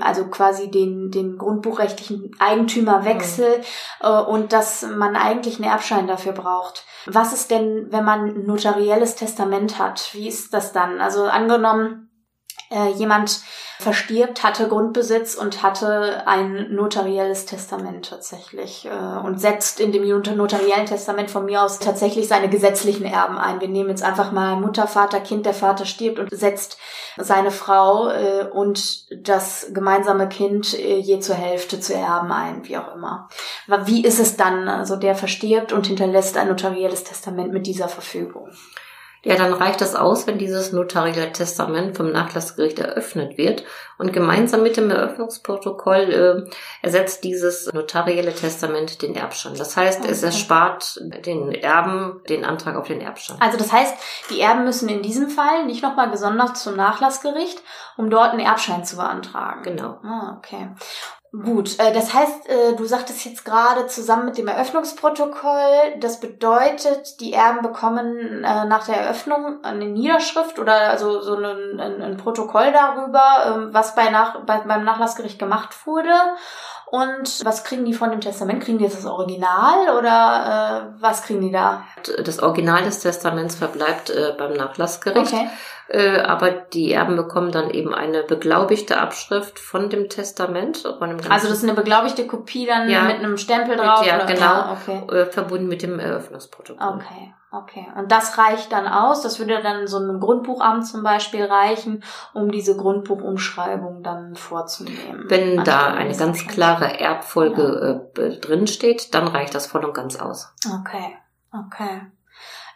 also 0.00 0.26
quasi 0.26 0.70
den, 0.70 1.10
den 1.10 1.38
grundbuchrechtlichen 1.38 2.30
Eigentümerwechsel 2.38 3.58
mhm. 3.58 3.64
äh, 4.06 4.20
und 4.22 4.52
dass 4.52 4.82
man 4.82 5.16
eigentlich 5.16 5.56
einen 5.56 5.70
Erbschein 5.70 6.06
dafür 6.06 6.32
braucht. 6.32 6.84
Was 7.06 7.32
ist 7.32 7.50
denn, 7.50 7.86
wenn 7.90 8.04
man 8.04 8.28
ein 8.28 8.46
notarielles 8.46 9.16
Testament 9.16 9.78
hat? 9.78 10.10
Wie 10.12 10.28
ist 10.28 10.54
das 10.54 10.72
dann? 10.72 11.00
Also 11.00 11.24
angenommen, 11.24 12.01
äh, 12.72 12.90
jemand 12.92 13.42
verstirbt, 13.82 14.42
hatte 14.42 14.68
Grundbesitz 14.68 15.34
und 15.34 15.62
hatte 15.62 16.26
ein 16.26 16.72
notarielles 16.74 17.46
Testament 17.46 18.08
tatsächlich 18.08 18.86
äh, 18.86 19.18
und 19.24 19.40
setzt 19.40 19.80
in 19.80 19.92
dem 19.92 20.06
notariellen 20.06 20.86
Testament 20.86 21.30
von 21.30 21.44
mir 21.44 21.62
aus 21.62 21.78
tatsächlich 21.78 22.28
seine 22.28 22.48
gesetzlichen 22.48 23.04
Erben 23.04 23.36
ein. 23.36 23.60
Wir 23.60 23.68
nehmen 23.68 23.90
jetzt 23.90 24.04
einfach 24.04 24.32
mal 24.32 24.56
Mutter, 24.56 24.86
Vater, 24.86 25.20
Kind, 25.20 25.46
der 25.46 25.54
Vater 25.54 25.84
stirbt 25.84 26.18
und 26.18 26.30
setzt 26.30 26.78
seine 27.16 27.50
Frau 27.50 28.08
äh, 28.08 28.46
und 28.52 29.06
das 29.26 29.68
gemeinsame 29.72 30.28
Kind 30.28 30.78
äh, 30.78 30.98
je 30.98 31.18
zur 31.20 31.34
Hälfte 31.34 31.80
zu 31.80 31.94
erben 31.94 32.32
ein, 32.32 32.66
wie 32.66 32.78
auch 32.78 32.94
immer. 32.94 33.28
Wie 33.84 34.04
ist 34.04 34.20
es 34.20 34.36
dann? 34.36 34.68
Also 34.68 34.96
der 34.96 35.14
verstirbt 35.14 35.72
und 35.72 35.86
hinterlässt 35.86 36.36
ein 36.36 36.48
notarielles 36.48 37.04
Testament 37.04 37.52
mit 37.52 37.66
dieser 37.66 37.88
Verfügung. 37.88 38.50
Ja, 39.24 39.36
dann 39.36 39.52
reicht 39.52 39.80
das 39.80 39.94
aus, 39.94 40.26
wenn 40.26 40.38
dieses 40.38 40.72
notarielle 40.72 41.30
Testament 41.30 41.96
vom 41.96 42.10
Nachlassgericht 42.10 42.80
eröffnet 42.80 43.38
wird 43.38 43.62
und 43.98 44.12
gemeinsam 44.12 44.64
mit 44.64 44.76
dem 44.76 44.90
Eröffnungsprotokoll 44.90 46.46
äh, 46.50 46.50
ersetzt 46.82 47.22
dieses 47.22 47.72
notarielle 47.72 48.34
Testament 48.34 49.00
den 49.00 49.14
Erbschein. 49.14 49.54
Das 49.56 49.76
heißt, 49.76 50.00
okay. 50.00 50.10
es 50.10 50.24
erspart 50.24 50.98
den 51.24 51.52
Erben 51.52 52.20
den 52.28 52.44
Antrag 52.44 52.74
auf 52.74 52.88
den 52.88 53.00
Erbschein. 53.00 53.36
Also 53.40 53.56
das 53.58 53.72
heißt, 53.72 53.94
die 54.30 54.40
Erben 54.40 54.64
müssen 54.64 54.88
in 54.88 55.02
diesem 55.02 55.28
Fall 55.30 55.66
nicht 55.66 55.84
nochmal 55.84 56.10
gesondert 56.10 56.56
zum 56.56 56.74
Nachlassgericht, 56.74 57.62
um 57.96 58.10
dort 58.10 58.32
einen 58.32 58.40
Erbschein 58.40 58.84
zu 58.84 58.96
beantragen. 58.96 59.62
Genau. 59.62 60.00
Ah, 60.02 60.36
okay. 60.36 60.70
Gut, 61.34 61.78
äh, 61.78 61.94
das 61.94 62.12
heißt, 62.12 62.46
äh, 62.46 62.76
du 62.76 62.84
sagtest 62.84 63.24
jetzt 63.24 63.46
gerade 63.46 63.86
zusammen 63.86 64.26
mit 64.26 64.36
dem 64.36 64.48
Eröffnungsprotokoll, 64.48 65.96
das 65.98 66.20
bedeutet, 66.20 67.20
die 67.20 67.32
Erben 67.32 67.62
bekommen 67.62 68.44
äh, 68.44 68.66
nach 68.66 68.84
der 68.84 68.96
Eröffnung 68.96 69.64
eine 69.64 69.86
Niederschrift 69.86 70.58
oder 70.58 70.90
also 70.90 71.22
so 71.22 71.36
ein, 71.36 71.80
ein, 71.80 72.02
ein 72.02 72.16
Protokoll 72.18 72.70
darüber, 72.70 73.46
ähm, 73.46 73.68
was 73.72 73.94
bei 73.94 74.10
nach, 74.10 74.44
bei, 74.44 74.58
beim 74.58 74.84
Nachlassgericht 74.84 75.38
gemacht 75.38 75.86
wurde. 75.86 76.12
Und 76.92 77.42
was 77.46 77.64
kriegen 77.64 77.86
die 77.86 77.94
von 77.94 78.10
dem 78.10 78.20
Testament? 78.20 78.62
Kriegen 78.62 78.76
die 78.76 78.84
jetzt 78.84 78.98
das 78.98 79.06
Original 79.06 79.96
oder 79.98 80.92
äh, 80.98 81.02
was 81.02 81.22
kriegen 81.22 81.40
die 81.40 81.50
da? 81.50 81.84
Das 82.22 82.40
Original 82.40 82.82
des 82.82 83.00
Testaments 83.00 83.54
verbleibt 83.54 84.10
äh, 84.10 84.34
beim 84.36 84.52
Nachlassgericht. 84.52 85.32
Okay. 85.32 85.48
Äh, 85.88 86.20
aber 86.20 86.50
die 86.50 86.92
Erben 86.92 87.16
bekommen 87.16 87.50
dann 87.50 87.70
eben 87.70 87.94
eine 87.94 88.24
beglaubigte 88.24 89.00
Abschrift 89.00 89.58
von 89.58 89.88
dem 89.88 90.10
Testament. 90.10 90.86
Von 90.98 91.16
dem 91.16 91.32
also 91.32 91.48
das 91.48 91.58
ist 91.58 91.64
eine 91.64 91.72
beglaubigte 91.72 92.26
Kopie 92.26 92.66
dann 92.66 92.90
ja, 92.90 93.04
mit 93.04 93.20
einem 93.20 93.38
Stempel 93.38 93.78
drauf? 93.78 94.00
Mit, 94.00 94.08
ja, 94.08 94.16
oder? 94.16 94.26
genau. 94.26 94.42
Ja, 94.42 94.78
okay. 94.78 95.16
Äh, 95.16 95.24
verbunden 95.24 95.68
mit 95.68 95.80
dem 95.80 95.98
Eröffnungsprotokoll. 95.98 96.96
Okay. 96.96 97.32
Okay, 97.54 97.86
und 97.98 98.10
das 98.10 98.38
reicht 98.38 98.72
dann 98.72 98.88
aus, 98.88 99.20
das 99.20 99.38
würde 99.38 99.62
dann 99.62 99.86
so 99.86 99.98
einem 99.98 100.20
Grundbuchamt 100.20 100.86
zum 100.86 101.02
Beispiel 101.02 101.44
reichen, 101.44 102.02
um 102.32 102.50
diese 102.50 102.78
Grundbuchumschreibung 102.78 104.02
dann 104.02 104.36
vorzunehmen. 104.36 105.26
Wenn 105.28 105.62
da 105.62 105.88
eine 105.88 106.16
ganz 106.16 106.46
klare 106.46 106.98
Erbfolge 106.98 108.02
ja. 108.16 108.22
äh, 108.22 108.40
drin 108.40 108.66
steht, 108.66 109.12
dann 109.12 109.28
reicht 109.28 109.54
das 109.54 109.66
voll 109.66 109.84
und 109.84 109.92
ganz 109.92 110.16
aus. 110.16 110.50
Okay, 110.80 111.18
okay. 111.52 112.00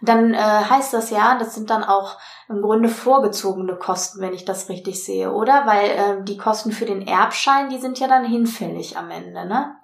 Dann 0.03 0.35
äh, 0.35 0.37
heißt 0.39 0.93
das 0.93 1.09
ja, 1.09 1.39
das 1.39 1.55
sind 1.55 1.71
dann 1.71 1.83
auch 1.83 2.19
im 2.51 2.61
Grunde 2.61 2.91
vorgezogene 2.91 3.77
Kosten, 3.77 4.21
wenn 4.21 4.35
ich 4.35 4.45
das 4.45 4.69
richtig 4.69 5.03
sehe, 5.03 5.33
oder? 5.33 5.67
Weil 5.67 5.89
äh, 5.89 6.25
die 6.25 6.37
Kosten 6.37 6.71
für 6.71 6.85
den 6.85 7.07
Erbschein, 7.07 7.71
die 7.71 7.79
sind 7.79 7.99
ja 7.99 8.09
dann 8.09 8.27
hinfällig 8.27 8.99
am 8.99 9.11
Ende, 9.11 9.47
ne? 9.47 9.75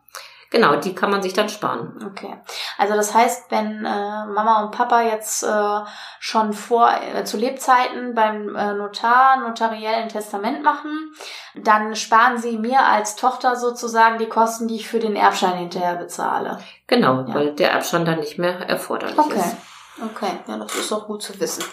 Genau, 0.52 0.76
die 0.76 0.94
kann 0.94 1.11
man 1.11 1.23
sich 1.23 1.32
dann 1.32 1.49
sparen. 1.49 1.99
Okay. 2.06 2.37
Also 2.76 2.94
das 2.94 3.14
heißt, 3.14 3.50
wenn 3.50 3.87
äh, 3.87 4.26
Mama 4.26 4.62
und 4.62 4.71
Papa 4.71 5.00
jetzt 5.00 5.42
äh, 5.44 5.80
schon 6.21 6.52
vor 6.52 6.90
äh, 6.92 7.25
zu 7.25 7.38
Lebzeiten 7.38 8.14
beim 8.14 8.54
äh, 8.54 8.75
Notar 8.75 9.38
notariell 9.38 9.94
ein 9.94 10.11
Testament 10.11 10.62
machen, 10.62 11.14
dann 11.54 11.97
sparen 11.97 12.37
sie 12.37 12.59
mir 12.59 12.85
als 12.85 13.16
Tochter 13.16 13.56
sozusagen 13.56 14.18
die 14.18 14.28
Kosten, 14.28 14.68
die 14.68 14.76
ich 14.76 14.88
für 14.88 14.99
den 14.99 15.16
Erbschein 15.16 15.54
hinterher 15.54 15.97
bezahle. 15.97 16.59
Genau, 16.87 17.21
ja. 17.21 17.35
weil 17.35 17.54
der 17.54 17.71
Erbschein 17.71 18.04
dann 18.04 18.21
nicht 18.21 18.38
mehr 18.38 18.68
erforderlich 18.68 19.18
okay. 19.18 19.38
ist. 19.38 19.47
Okay, 19.47 19.56
ja, 20.46 20.56
das 20.56 20.75
ist 20.75 20.92
auch 20.92 21.06
gut 21.06 21.22
zu 21.22 21.38
wissen. 21.38 21.64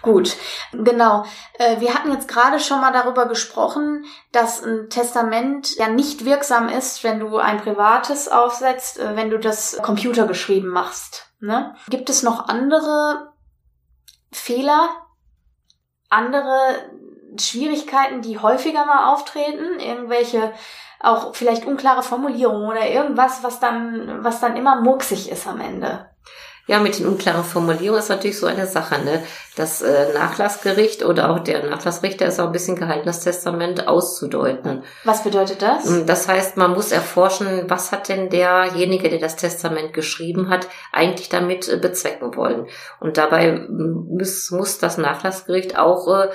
Gut, 0.00 0.36
genau. 0.72 1.24
Äh, 1.54 1.80
wir 1.80 1.94
hatten 1.94 2.12
jetzt 2.12 2.28
gerade 2.28 2.60
schon 2.60 2.80
mal 2.80 2.92
darüber 2.92 3.26
gesprochen, 3.26 4.04
dass 4.32 4.62
ein 4.62 4.88
Testament 4.88 5.76
ja 5.76 5.88
nicht 5.88 6.24
wirksam 6.24 6.68
ist, 6.68 7.04
wenn 7.04 7.20
du 7.20 7.36
ein 7.38 7.60
privates 7.60 8.28
aufsetzt, 8.28 8.98
äh, 8.98 9.16
wenn 9.16 9.30
du 9.30 9.38
das 9.38 9.78
computergeschrieben 9.82 10.70
machst. 10.70 11.30
Ne? 11.40 11.74
Gibt 11.88 12.10
es 12.10 12.22
noch 12.22 12.48
andere 12.48 13.32
Fehler, 14.32 14.88
andere 16.08 16.90
Schwierigkeiten, 17.38 18.22
die 18.22 18.38
häufiger 18.38 18.86
mal 18.86 19.12
auftreten? 19.12 19.78
Irgendwelche 19.78 20.52
auch 21.00 21.34
vielleicht 21.34 21.64
unklare 21.64 22.02
Formulierungen 22.02 22.68
oder 22.68 22.88
irgendwas, 22.88 23.42
was 23.42 23.60
dann, 23.60 24.24
was 24.24 24.40
dann 24.40 24.56
immer 24.56 24.80
murksig 24.80 25.30
ist 25.30 25.46
am 25.46 25.60
Ende? 25.60 26.10
Ja, 26.68 26.80
mit 26.80 26.98
den 26.98 27.06
unklaren 27.06 27.44
Formulierungen 27.44 28.02
ist 28.02 28.10
natürlich 28.10 28.38
so 28.38 28.46
eine 28.46 28.66
Sache. 28.66 29.02
Ne? 29.02 29.22
Das 29.56 29.80
äh, 29.80 30.12
Nachlassgericht 30.12 31.02
oder 31.02 31.30
auch 31.30 31.38
der 31.38 31.64
Nachlassrichter 31.64 32.26
ist 32.26 32.38
auch 32.38 32.46
ein 32.46 32.52
bisschen 32.52 32.76
gehalten, 32.76 33.06
das 33.06 33.20
Testament 33.20 33.88
auszudeuten. 33.88 34.84
Was 35.04 35.24
bedeutet 35.24 35.62
das? 35.62 35.86
Mm, 35.86 36.04
das 36.04 36.28
heißt, 36.28 36.58
man 36.58 36.72
muss 36.72 36.92
erforschen, 36.92 37.64
was 37.68 37.90
hat 37.90 38.10
denn 38.10 38.28
derjenige, 38.28 39.08
der 39.08 39.18
das 39.18 39.36
Testament 39.36 39.94
geschrieben 39.94 40.50
hat, 40.50 40.68
eigentlich 40.92 41.30
damit 41.30 41.66
äh, 41.70 41.78
bezwecken 41.78 42.36
wollen. 42.36 42.66
Und 43.00 43.16
dabei 43.16 43.66
muss, 43.70 44.50
muss 44.50 44.76
das 44.76 44.98
Nachlassgericht 44.98 45.78
auch 45.78 46.06
äh, 46.06 46.28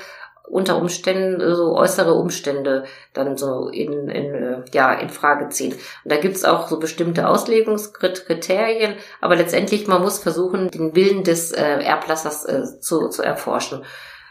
unter 0.47 0.77
Umständen 0.77 1.39
äh, 1.41 1.55
so 1.55 1.75
äußere 1.75 2.13
Umstände 2.13 2.85
dann 3.13 3.38
so 3.38 3.69
in, 3.69 4.09
in 4.09 4.33
äh, 4.33 4.63
ja 4.73 4.93
in 4.93 5.09
Frage 5.09 5.50
ziehen. 5.50 5.73
Und 5.73 6.12
da 6.12 6.17
gibt's 6.17 6.43
auch 6.43 6.67
so 6.67 6.79
bestimmte 6.79 7.27
Auslegungskriterien, 7.27 8.95
aber 9.21 9.35
letztendlich 9.35 9.88
man 9.88 10.01
muss 10.01 10.19
versuchen, 10.19 10.69
den 10.69 10.95
Willen 10.95 11.23
des 11.23 11.51
äh, 11.51 11.79
Erblassers 11.83 12.45
äh, 12.45 12.79
zu, 12.79 13.09
zu 13.09 13.23
erforschen, 13.23 13.83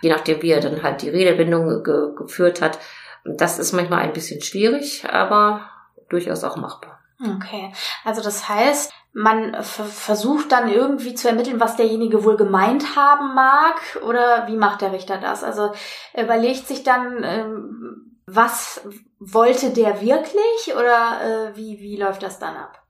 je 0.02 0.10
nachdem 0.10 0.42
wie 0.42 0.50
er 0.50 0.60
dann 0.60 0.82
halt 0.82 1.02
die 1.02 1.10
Redewendung 1.10 1.82
ge 1.82 2.14
geführt 2.16 2.60
hat. 2.60 2.78
Das 3.24 3.58
ist 3.58 3.72
manchmal 3.72 4.00
ein 4.00 4.12
bisschen 4.12 4.42
schwierig, 4.42 5.04
aber 5.08 5.70
durchaus 6.08 6.44
auch 6.44 6.56
machbar. 6.56 6.98
Okay, 7.36 7.72
also 8.04 8.20
das 8.20 8.48
heißt, 8.48 8.92
man 9.12 9.62
versucht 9.62 10.52
dann 10.52 10.72
irgendwie 10.72 11.14
zu 11.14 11.28
ermitteln, 11.28 11.60
was 11.60 11.76
derjenige 11.76 12.24
wohl 12.24 12.36
gemeint 12.36 12.96
haben 12.96 13.34
mag 13.34 13.80
oder 14.06 14.46
wie 14.46 14.56
macht 14.56 14.80
der 14.80 14.92
Richter 14.92 15.18
das? 15.18 15.44
Also 15.44 15.72
überlegt 16.18 16.66
sich 16.66 16.82
dann, 16.82 17.22
ähm, 17.22 18.18
was 18.26 18.80
wollte 19.18 19.70
der 19.70 20.00
wirklich 20.00 20.74
oder 20.74 21.50
äh, 21.52 21.56
wie, 21.56 21.78
wie 21.80 21.96
läuft 21.96 22.22
das 22.22 22.38
dann 22.38 22.56
ab? 22.56 22.82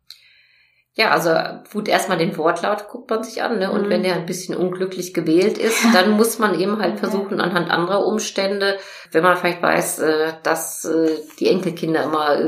Ja, 0.95 1.11
also 1.11 1.31
gut, 1.73 1.89
erstmal 1.89 2.19
den 2.19 2.37
Wortlaut 2.37 2.89
guckt 2.89 3.09
man 3.09 3.25
sich 3.25 3.43
an, 3.43 3.59
ne? 3.59 3.73
Und 3.73 3.87
mhm. 3.87 3.91
wenn 3.91 4.03
der 4.03 4.15
ein 4.15 4.27
bisschen 4.27 4.55
unglücklich 4.55 5.15
gewählt 5.15 5.57
ist, 5.57 5.83
dann 5.95 6.11
muss 6.19 6.39
man 6.39 6.59
eben 6.61 6.81
halt 6.81 6.99
versuchen, 6.99 7.41
anhand 7.41 7.71
anderer 7.71 8.05
Umstände, 8.05 8.77
wenn 9.11 9.23
man 9.23 9.39
vielleicht 9.39 9.63
weiß, 9.63 10.01
äh, 10.01 10.33
dass 10.43 10.85
äh, 10.85 11.17
die 11.39 11.49
Enkelkinder 11.49 12.05
immer 12.05 12.39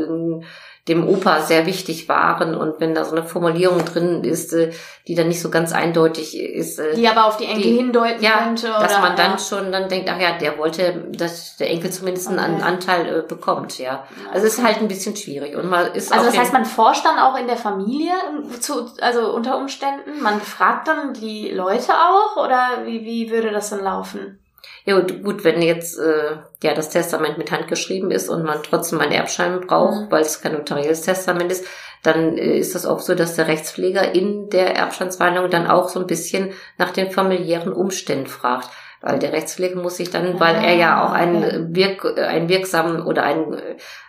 dem 0.89 1.09
Opa 1.09 1.41
sehr 1.41 1.65
wichtig 1.65 2.11
waren 2.11 2.55
und 2.55 2.79
wenn 2.79 2.95
da 2.95 3.07
so 3.07 3.17
eine 3.17 3.25
Formulierung 3.25 3.87
drin 3.87 4.23
ist, 4.23 4.53
äh, 4.53 4.71
die 5.09 5.15
dann 5.15 5.29
nicht 5.29 5.41
so 5.41 5.49
ganz 5.49 5.73
eindeutig 5.73 6.39
ist. 6.39 6.79
Äh, 6.79 6.95
die 6.95 7.09
aber 7.09 7.25
auf 7.25 7.39
die 7.39 7.47
Enkel 7.47 7.63
die, 7.63 7.77
hindeuten 7.77 8.23
ja, 8.23 8.45
könnte. 8.45 8.69
Oder, 8.69 8.81
dass 8.81 9.01
man 9.01 9.17
dann 9.17 9.39
schon 9.39 9.73
dann 9.73 9.89
denkt, 9.89 10.11
ach 10.13 10.21
ja, 10.21 10.37
der 10.37 10.59
wollte, 10.59 11.09
dass 11.13 11.57
der 11.57 11.71
Enkel 11.71 11.91
zumindest 11.91 12.29
okay. 12.29 12.39
einen 12.39 12.61
Anteil 12.61 13.21
äh, 13.21 13.23
bekommt, 13.23 13.79
ja. 13.79 14.05
Also 14.31 14.47
es 14.47 14.59
ist 14.59 14.65
halt 14.65 14.83
ein 14.83 14.89
bisschen 14.89 15.17
schwierig. 15.17 15.57
Und 15.57 15.71
man 15.71 15.87
ist 15.95 16.13
also 16.13 16.27
das 16.27 16.37
heißt, 16.37 16.53
man 16.53 16.67
forscht 16.67 17.07
dann 17.07 17.19
auch 17.19 17.39
in 17.39 17.47
der 17.47 17.57
Familie, 17.57 18.13
zu, 18.61 18.91
also 19.01 19.33
unter 19.33 19.57
Umständen, 19.57 20.23
man 20.23 20.43
fragt 20.43 20.89
dann 20.89 21.15
die 21.15 21.51
Leute 21.51 21.93
auch 21.95 22.45
oder 22.45 22.85
wie, 22.85 23.07
wie 23.07 23.31
würde 23.31 23.51
das 23.53 23.71
dann 23.71 23.83
laufen? 23.83 24.39
Ja 24.85 25.01
gut, 25.01 25.45
wenn 25.45 25.63
jetzt 25.63 25.99
äh, 25.99 26.37
ja 26.63 26.75
das 26.75 26.91
Testament 26.91 27.39
mit 27.39 27.51
Hand 27.51 27.69
geschrieben 27.69 28.11
ist 28.11 28.29
und 28.29 28.45
man 28.45 28.63
trotzdem 28.63 29.01
einen 29.01 29.13
Erbschein 29.13 29.61
braucht, 29.61 30.03
mhm. 30.03 30.11
weil 30.11 30.23
es 30.23 30.43
kein 30.43 30.53
notarielles 30.53 31.03
Testament 31.03 31.51
ist, 31.51 31.67
dann 32.03 32.37
äh, 32.37 32.59
ist 32.59 32.75
das 32.75 32.87
auch 32.87 33.01
so, 33.01 33.15
dass 33.15 33.35
der 33.35 33.49
Rechtspfleger 33.49 34.15
in 34.15 34.51
der 34.51 34.77
Erbscheinsverhandlung 34.77 35.51
dann 35.51 35.67
auch 35.67 35.89
so 35.89 36.01
ein 36.01 36.07
bisschen 36.07 36.53
nach 36.77 36.91
den 36.91 37.11
familiären 37.11 37.73
Umständen 37.73 38.27
fragt. 38.27 38.69
Weil 39.01 39.19
der 39.19 39.33
Rechtspfleger 39.33 39.79
muss 39.79 39.99
sich 39.99 40.09
dann, 40.09 40.41
weil 40.41 40.57
er 40.57 40.75
ja 40.77 41.05
auch 41.05 41.13
einen, 41.13 41.77
Wirk, 41.77 42.19
einen 42.19 42.49
wirksamen 42.49 43.03
oder 43.03 43.23
einen 43.23 43.61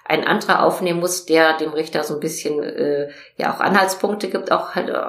ein 0.08 0.26
anderer 0.26 0.64
aufnehmen 0.64 1.00
muss, 1.00 1.26
der 1.26 1.58
dem 1.58 1.72
Richter 1.72 2.04
so 2.04 2.14
ein 2.14 2.20
bisschen 2.20 2.62
äh, 2.62 3.10
ja 3.38 3.52
auch 3.52 3.60
Anhaltspunkte 3.60 4.30
gibt, 4.30 4.52
auch 4.52 4.76
halt 4.76 4.90
äh, 4.90 5.02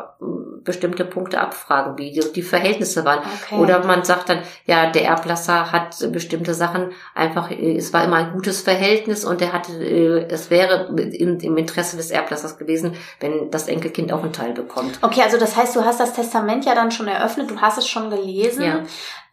bestimmte 0.65 1.05
Punkte 1.05 1.39
abfragen, 1.39 1.99
wie 1.99 2.13
die, 2.13 2.33
die 2.33 2.43
Verhältnisse 2.43 3.05
waren. 3.05 3.19
Okay. 3.19 3.57
Oder 3.57 3.85
man 3.85 4.05
sagt 4.05 4.31
dann, 4.31 4.39
ja, 4.65 4.91
der 4.91 5.05
Erblasser 5.05 5.71
hat 5.71 5.97
bestimmte 6.13 6.55
Sachen 6.55 6.93
einfach, 7.15 7.51
äh, 7.51 7.77
es 7.77 7.93
war 7.93 8.05
immer 8.05 8.17
ein 8.17 8.33
gutes 8.33 8.63
Verhältnis 8.63 9.27
und 9.27 9.43
er 9.43 9.53
hatte, 9.53 9.73
äh, 9.73 10.27
es 10.31 10.49
wäre 10.49 10.89
im, 10.89 11.41
im 11.41 11.57
Interesse 11.59 11.99
des 11.99 12.11
Erblassers 12.11 12.57
gewesen, 12.57 12.95
wenn 13.21 13.51
das 13.51 13.69
Enkelkind 13.69 14.15
auch 14.15 14.23
einen 14.23 14.33
Teil 14.33 14.55
bekommt. 14.55 14.99
Okay, 15.03 15.21
also 15.21 15.37
das 15.37 15.57
heißt, 15.57 15.77
du 15.77 15.85
hast 15.85 16.01
das 16.01 16.15
Testament 16.15 16.65
ja 16.65 16.75
dann 16.75 16.91
schon 16.91 17.07
eröffnet, 17.07 17.51
du 17.51 17.61
hast 17.61 17.77
es 17.77 17.87
schon 17.87 18.09
gelesen. 18.09 18.65
Ja 18.65 18.83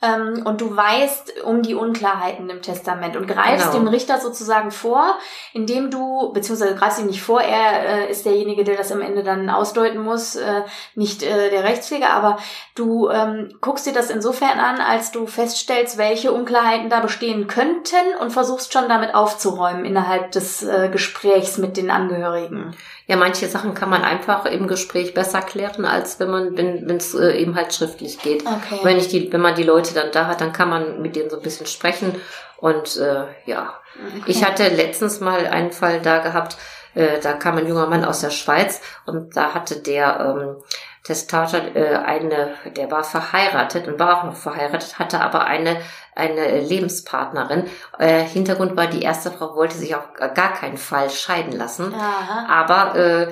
ähm, 0.04 0.42
und 0.46 0.60
du 0.60 0.76
weißt 0.76 1.44
um 1.44 1.62
die 1.62 1.76
Unklarheiten 1.76 2.50
im 2.50 2.62
Testament 2.62 3.16
und 3.16 3.28
greifst 3.28 3.72
genau. 3.72 3.86
dem 3.86 3.88
Richter 3.88 4.20
sozusagen 4.20 4.70
vor, 4.70 5.18
indem 5.54 5.92
du, 5.92 6.34
beziehungsweise 6.34 6.76
greifst 6.76 7.00
ihm 7.00 7.06
nicht 7.06 7.22
vor, 7.22 7.42
er 7.42 8.08
äh, 8.08 8.12
ist 8.12 8.26
derjenige, 8.26 8.64
der 8.64 8.76
das 8.76 8.92
am 8.92 9.02
Ende 9.02 9.24
dann 9.24 9.50
ausdeuten 9.50 10.02
muss, 10.02 10.36
äh, 10.36 10.64
nicht 10.96 11.22
äh, 11.22 11.52
der 11.52 11.64
Rechtspfleger, 11.64 12.10
aber 12.10 12.38
du 12.76 13.10
ähm, 13.10 13.54
guckst 13.62 13.86
dir 13.86 13.94
das 13.94 14.10
insofern 14.10 14.60
an, 14.60 14.82
als 14.82 15.12
du 15.12 15.28
feststellst, 15.28 15.98
welche 15.98 16.32
Unklarheiten 16.32 16.90
da 16.90 17.00
bestehen 17.00 17.48
könnten 17.48 18.16
und 18.20 18.32
versuchst 18.32 18.74
schon 18.74 18.90
damit 18.90 19.14
aufzuräumen 19.14 19.86
innerhalb 19.86 20.32
des 20.32 20.64
äh, 20.64 20.90
Gesprächs 20.92 21.58
mit 21.60 21.78
den 21.78 21.92
Angehörigen. 21.92 22.76
Ja, 23.06 23.16
manche 23.16 23.48
Sachen 23.48 23.76
kann 23.76 23.90
man 23.90 24.02
einfach 24.02 24.46
im 24.46 24.68
Gespräch 24.68 25.14
besser 25.14 25.42
klären, 25.42 25.86
als 25.86 26.20
wenn 26.20 26.32
man, 26.32 26.58
wenn 26.58 26.90
es 26.90 27.14
äh, 27.14 27.38
eben 27.38 27.56
halt 27.56 27.74
schriftlich 27.74 28.20
geht. 28.22 28.44
Okay. 28.46 28.80
Wenn 28.82 28.98
ich 28.98 29.10
die, 29.10 29.32
wenn 29.32 29.42
man 29.42 29.56
die 29.56 29.64
Leute 29.64 29.94
dann 29.94 30.12
da 30.12 30.26
hat, 30.28 30.42
dann 30.42 30.54
kann 30.54 30.70
man 30.70 31.02
mit 31.02 31.16
denen 31.16 31.30
so 31.30 31.38
ein 31.38 31.44
bisschen 31.44 31.68
sprechen. 31.68 32.16
Und 32.58 32.98
äh, 32.98 33.26
ja, 33.46 33.74
okay. 33.96 34.24
ich 34.26 34.46
hatte 34.46 34.68
letztens 34.70 35.20
mal 35.20 35.48
einen 35.48 35.72
Fall 35.72 36.02
da 36.02 36.20
gehabt, 36.20 36.58
äh, 36.96 37.20
da 37.22 37.34
kam 37.34 37.58
ein 37.58 37.68
junger 37.68 37.88
Mann 37.88 38.06
aus 38.06 38.22
der 38.22 38.30
Schweiz 38.30 38.82
und 39.06 39.36
da 39.36 39.54
hatte 39.54 39.78
der 39.78 40.20
ähm, 40.20 40.64
Testator 41.04 41.76
äh, 41.76 41.96
eine, 41.98 42.54
der 42.78 42.90
war 42.92 43.04
verheiratet 43.04 43.88
und 43.88 44.00
war 44.00 44.20
auch 44.20 44.24
noch 44.24 44.36
verheiratet, 44.36 45.00
hatte 45.00 45.20
aber 45.20 45.46
eine 45.46 45.78
eine 46.16 46.60
Lebenspartnerin. 46.60 47.66
Äh, 47.98 48.24
Hintergrund 48.24 48.78
war, 48.78 48.88
die 48.88 49.02
erste 49.02 49.32
Frau 49.32 49.56
wollte 49.56 49.78
sich 49.78 49.96
auf 49.96 50.14
gar 50.14 50.54
keinen 50.54 50.78
Fall 50.78 51.10
scheiden 51.10 51.54
lassen. 51.54 51.94
Aha. 51.94 52.48
Aber 52.50 52.96
äh, 52.96 53.28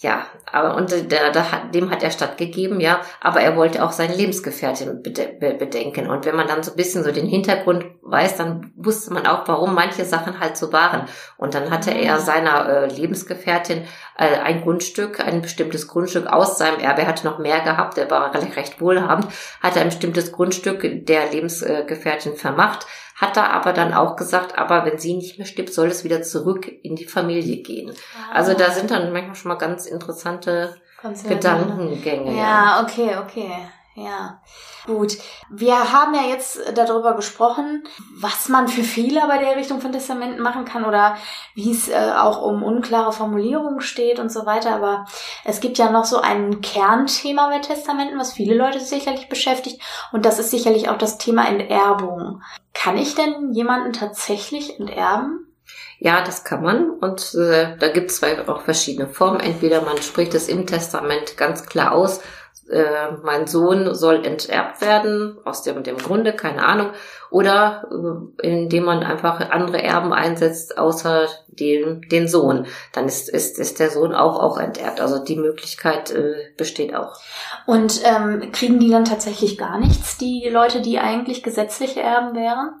ja, 0.00 0.26
aber 0.52 0.76
und 0.76 0.92
der, 0.92 1.32
der, 1.32 1.44
dem 1.74 1.90
hat 1.90 2.04
er 2.04 2.12
stattgegeben, 2.12 2.78
ja, 2.78 3.00
aber 3.20 3.40
er 3.40 3.56
wollte 3.56 3.84
auch 3.84 3.90
seine 3.90 4.14
Lebensgefährtin 4.14 5.02
bedenken. 5.02 6.08
Und 6.08 6.24
wenn 6.24 6.36
man 6.36 6.46
dann 6.46 6.62
so 6.62 6.70
ein 6.70 6.76
bisschen 6.76 7.02
so 7.02 7.10
den 7.10 7.26
Hintergrund 7.26 7.84
weiß, 8.02 8.36
dann 8.36 8.72
wusste 8.76 9.12
man 9.12 9.26
auch, 9.26 9.48
warum 9.48 9.74
manche 9.74 10.04
Sachen 10.04 10.38
halt 10.38 10.56
so 10.56 10.72
waren. 10.72 11.08
Und 11.36 11.54
dann 11.54 11.72
hatte 11.72 11.90
er 11.90 12.14
ah. 12.14 12.18
seiner 12.20 12.68
äh, 12.68 12.86
Lebensgefährtin 12.86 13.86
äh, 14.16 14.38
ein 14.38 14.62
Grundstück, 14.62 15.18
ein 15.18 15.42
bestimmtes 15.42 15.88
Grundstück 15.88 16.28
aus 16.28 16.58
seinem 16.58 16.78
Erbe. 16.78 17.02
Er 17.02 17.08
hatte 17.08 17.26
noch 17.26 17.40
mehr 17.40 17.58
gehabt, 17.62 17.98
er 17.98 18.08
war 18.08 18.32
recht 18.32 18.80
wohlhabend, 18.80 19.26
hatte 19.60 19.80
ein 19.80 19.88
bestimmtes 19.88 20.30
Grundstück 20.30 21.06
der 21.06 21.28
Lebensgefährtin 21.32 22.36
vermacht 22.36 22.86
hat 23.18 23.36
er 23.36 23.52
aber 23.52 23.72
dann 23.72 23.92
auch 23.92 24.16
gesagt, 24.16 24.56
aber 24.56 24.84
wenn 24.84 24.98
sie 24.98 25.14
nicht 25.14 25.38
mehr 25.38 25.46
stirbt, 25.46 25.74
soll 25.74 25.88
es 25.88 26.04
wieder 26.04 26.22
zurück 26.22 26.70
in 26.82 26.94
die 26.96 27.04
Familie 27.04 27.62
gehen. 27.62 27.90
Ah. 27.90 28.36
Also 28.36 28.54
da 28.54 28.70
sind 28.70 28.90
dann 28.90 29.12
manchmal 29.12 29.34
schon 29.34 29.48
mal 29.50 29.58
ganz 29.58 29.86
interessante 29.86 30.76
Gedankengänge. 31.28 32.36
Ja, 32.36 32.82
okay, 32.82 33.16
okay. 33.20 33.50
Ja, 33.98 34.40
gut. 34.86 35.18
Wir 35.50 35.92
haben 35.92 36.14
ja 36.14 36.22
jetzt 36.22 36.60
darüber 36.74 37.14
gesprochen, 37.14 37.82
was 38.20 38.48
man 38.48 38.68
für 38.68 38.84
Fehler 38.84 39.26
bei 39.26 39.38
der 39.38 39.54
Errichtung 39.54 39.80
von 39.80 39.90
Testamenten 39.90 40.40
machen 40.40 40.64
kann 40.64 40.84
oder 40.84 41.16
wie 41.56 41.72
es 41.72 41.88
äh, 41.88 42.12
auch 42.16 42.40
um 42.40 42.62
unklare 42.62 43.12
Formulierungen 43.12 43.80
steht 43.80 44.20
und 44.20 44.30
so 44.30 44.46
weiter. 44.46 44.76
Aber 44.76 45.06
es 45.44 45.58
gibt 45.58 45.78
ja 45.78 45.90
noch 45.90 46.04
so 46.04 46.20
ein 46.20 46.60
Kernthema 46.60 47.48
bei 47.48 47.58
Testamenten, 47.58 48.20
was 48.20 48.34
viele 48.34 48.54
Leute 48.54 48.78
sicherlich 48.78 49.28
beschäftigt. 49.28 49.82
Und 50.12 50.24
das 50.24 50.38
ist 50.38 50.52
sicherlich 50.52 50.88
auch 50.88 50.98
das 50.98 51.18
Thema 51.18 51.48
Enterbung. 51.48 52.42
Kann 52.74 52.96
ich 52.96 53.16
denn 53.16 53.52
jemanden 53.52 53.92
tatsächlich 53.92 54.78
enterben? 54.78 55.44
Ja, 55.98 56.22
das 56.22 56.44
kann 56.44 56.62
man 56.62 56.90
und 56.90 57.34
äh, 57.34 57.76
da 57.76 57.88
gibt 57.88 58.12
es 58.12 58.22
auch 58.22 58.60
verschiedene 58.60 59.08
Formen. 59.08 59.40
Entweder 59.40 59.82
man 59.82 60.00
spricht 60.00 60.34
es 60.34 60.48
im 60.48 60.64
Testament 60.66 61.36
ganz 61.36 61.66
klar 61.66 61.90
aus, 61.90 62.20
äh, 62.70 63.12
mein 63.22 63.46
Sohn 63.46 63.94
soll 63.94 64.24
enterbt 64.24 64.80
werden, 64.80 65.38
aus 65.44 65.62
dem, 65.62 65.82
dem 65.82 65.96
Grunde, 65.96 66.34
keine 66.34 66.64
Ahnung, 66.64 66.90
oder 67.30 67.86
äh, 68.42 68.46
indem 68.46 68.84
man 68.84 69.02
einfach 69.02 69.40
andere 69.50 69.82
Erben 69.82 70.12
einsetzt, 70.12 70.78
außer 70.78 71.28
dem, 71.48 72.02
den 72.08 72.28
Sohn. 72.28 72.66
Dann 72.92 73.06
ist, 73.06 73.28
ist, 73.28 73.58
ist 73.58 73.80
der 73.80 73.90
Sohn 73.90 74.14
auch, 74.14 74.38
auch 74.38 74.58
enterbt. 74.58 75.00
Also 75.00 75.22
die 75.22 75.36
Möglichkeit 75.36 76.10
äh, 76.10 76.34
besteht 76.56 76.94
auch. 76.94 77.16
Und 77.66 78.00
ähm, 78.04 78.52
kriegen 78.52 78.78
die 78.78 78.90
dann 78.90 79.04
tatsächlich 79.04 79.58
gar 79.58 79.78
nichts, 79.78 80.18
die 80.18 80.48
Leute, 80.50 80.80
die 80.80 80.98
eigentlich 80.98 81.42
gesetzliche 81.42 82.00
Erben 82.00 82.34
wären? 82.34 82.80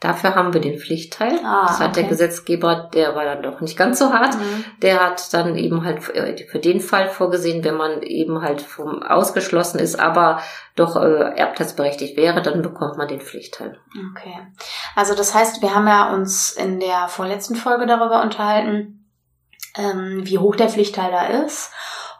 Dafür 0.00 0.36
haben 0.36 0.54
wir 0.54 0.60
den 0.60 0.78
Pflichtteil. 0.78 1.40
Ah, 1.44 1.66
das 1.66 1.80
hat 1.80 1.88
okay. 1.88 2.00
der 2.00 2.10
Gesetzgeber, 2.10 2.88
der 2.94 3.16
war 3.16 3.24
dann 3.24 3.42
doch 3.42 3.60
nicht 3.60 3.76
ganz 3.76 3.98
so 3.98 4.12
hart. 4.12 4.36
Mhm. 4.36 4.64
Der 4.80 5.00
hat 5.00 5.34
dann 5.34 5.56
eben 5.56 5.84
halt 5.84 6.04
für 6.04 6.58
den 6.60 6.80
Fall 6.80 7.08
vorgesehen, 7.08 7.64
wenn 7.64 7.76
man 7.76 8.02
eben 8.02 8.40
halt 8.40 8.62
vom 8.62 9.02
ausgeschlossen 9.02 9.80
ist, 9.80 9.98
aber 9.98 10.40
doch 10.76 10.94
äh, 10.94 11.36
erbteilsberechtigt 11.36 12.16
wäre, 12.16 12.42
dann 12.42 12.62
bekommt 12.62 12.96
man 12.96 13.08
den 13.08 13.20
Pflichtteil. 13.20 13.76
Okay. 14.12 14.38
Also 14.94 15.16
das 15.16 15.34
heißt, 15.34 15.62
wir 15.62 15.74
haben 15.74 15.88
ja 15.88 16.14
uns 16.14 16.52
in 16.52 16.78
der 16.78 17.08
vorletzten 17.08 17.56
Folge 17.56 17.86
darüber 17.86 18.22
unterhalten, 18.22 19.04
ähm, 19.76 20.20
wie 20.22 20.38
hoch 20.38 20.54
der 20.54 20.68
Pflichtteil 20.68 21.10
da 21.10 21.44
ist 21.44 21.72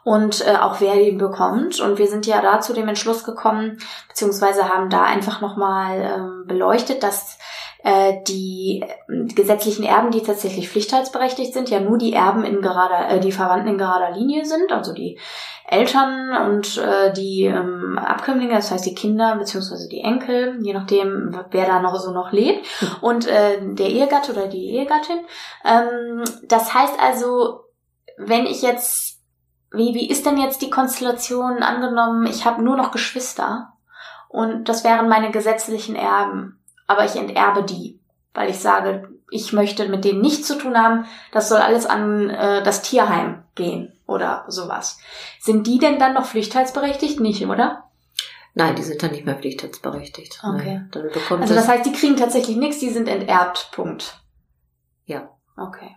und 0.03 0.45
äh, 0.45 0.55
auch 0.55 0.81
wer 0.81 0.95
ihn 0.95 1.17
bekommt. 1.17 1.79
Und 1.79 1.97
wir 1.97 2.07
sind 2.07 2.25
ja 2.25 2.41
da 2.41 2.61
zu 2.61 2.73
dem 2.73 2.87
Entschluss 2.87 3.23
gekommen, 3.23 3.77
beziehungsweise 4.07 4.67
haben 4.67 4.89
da 4.89 5.03
einfach 5.03 5.41
nochmal 5.41 6.01
ähm, 6.01 6.43
beleuchtet, 6.47 7.03
dass 7.03 7.37
äh, 7.83 8.21
die 8.27 8.83
gesetzlichen 9.07 9.83
Erben, 9.85 10.11
die 10.11 10.21
tatsächlich 10.21 10.69
pflichtteilsberechtigt 10.69 11.53
sind, 11.53 11.69
ja 11.69 11.79
nur 11.79 11.97
die 11.97 12.13
Erben 12.13 12.43
in 12.43 12.61
gerader, 12.61 13.09
äh, 13.09 13.19
die 13.19 13.31
Verwandten 13.31 13.69
in 13.69 13.77
gerader 13.77 14.11
Linie 14.11 14.45
sind, 14.45 14.71
also 14.71 14.93
die 14.93 15.17
Eltern 15.65 16.51
und 16.51 16.77
äh, 16.77 17.13
die 17.13 17.45
ähm, 17.45 17.97
Abkömmlinge, 17.97 18.55
das 18.55 18.71
heißt 18.71 18.85
die 18.85 18.95
Kinder 18.95 19.37
beziehungsweise 19.37 19.87
die 19.87 20.01
Enkel, 20.01 20.57
je 20.61 20.73
nachdem, 20.73 21.33
wer 21.51 21.67
da 21.67 21.79
noch 21.79 21.97
so 21.99 22.11
noch 22.11 22.31
lebt, 22.31 22.65
und 23.01 23.27
äh, 23.27 23.59
der 23.61 23.87
Ehegatte 23.87 24.33
oder 24.33 24.47
die 24.47 24.71
Ehegattin. 24.71 25.19
Ähm, 25.63 26.23
das 26.43 26.73
heißt 26.73 26.95
also, 26.99 27.61
wenn 28.17 28.45
ich 28.45 28.61
jetzt, 28.61 29.21
wie, 29.71 29.93
wie 29.93 30.09
ist 30.09 30.25
denn 30.25 30.37
jetzt 30.37 30.61
die 30.61 30.69
Konstellation 30.69 31.63
angenommen, 31.63 32.25
ich 32.25 32.45
habe 32.45 32.61
nur 32.61 32.75
noch 32.75 32.91
Geschwister 32.91 33.71
und 34.27 34.67
das 34.67 34.83
wären 34.83 35.07
meine 35.07 35.31
gesetzlichen 35.31 35.95
Erben 35.95 36.58
aber 36.89 37.05
ich 37.05 37.15
enterbe 37.15 37.63
die, 37.63 37.99
weil 38.33 38.49
ich 38.49 38.59
sage, 38.59 39.09
ich 39.29 39.53
möchte 39.53 39.87
mit 39.87 40.03
denen 40.03 40.21
nichts 40.21 40.47
zu 40.47 40.57
tun 40.57 40.75
haben, 40.75 41.05
das 41.31 41.49
soll 41.49 41.59
alles 41.59 41.85
an 41.85 42.31
äh, 42.31 42.63
das 42.63 42.81
Tierheim 42.81 43.43
gehen 43.53 43.93
oder 44.07 44.45
sowas. 44.47 44.97
Sind 45.39 45.67
die 45.67 45.77
denn 45.77 45.99
dann 45.99 46.15
noch 46.15 46.25
pflichtteilsberechtigt? 46.25 47.19
Nicht, 47.19 47.45
oder? 47.45 47.83
Nein, 48.55 48.75
die 48.75 48.81
sind 48.81 49.03
dann 49.03 49.11
nicht 49.11 49.25
mehr 49.25 49.35
pflichtteilsberechtigt. 49.35 50.41
Okay. 50.43 50.81
Nein, 50.93 51.41
also 51.41 51.53
das 51.53 51.67
heißt, 51.67 51.85
die 51.85 51.93
kriegen 51.93 52.17
tatsächlich 52.17 52.57
nichts, 52.57 52.79
die 52.79 52.89
sind 52.89 53.07
enterbt, 53.07 53.69
Punkt. 53.71 54.19
Ja. 55.05 55.29
Okay. 55.55 55.95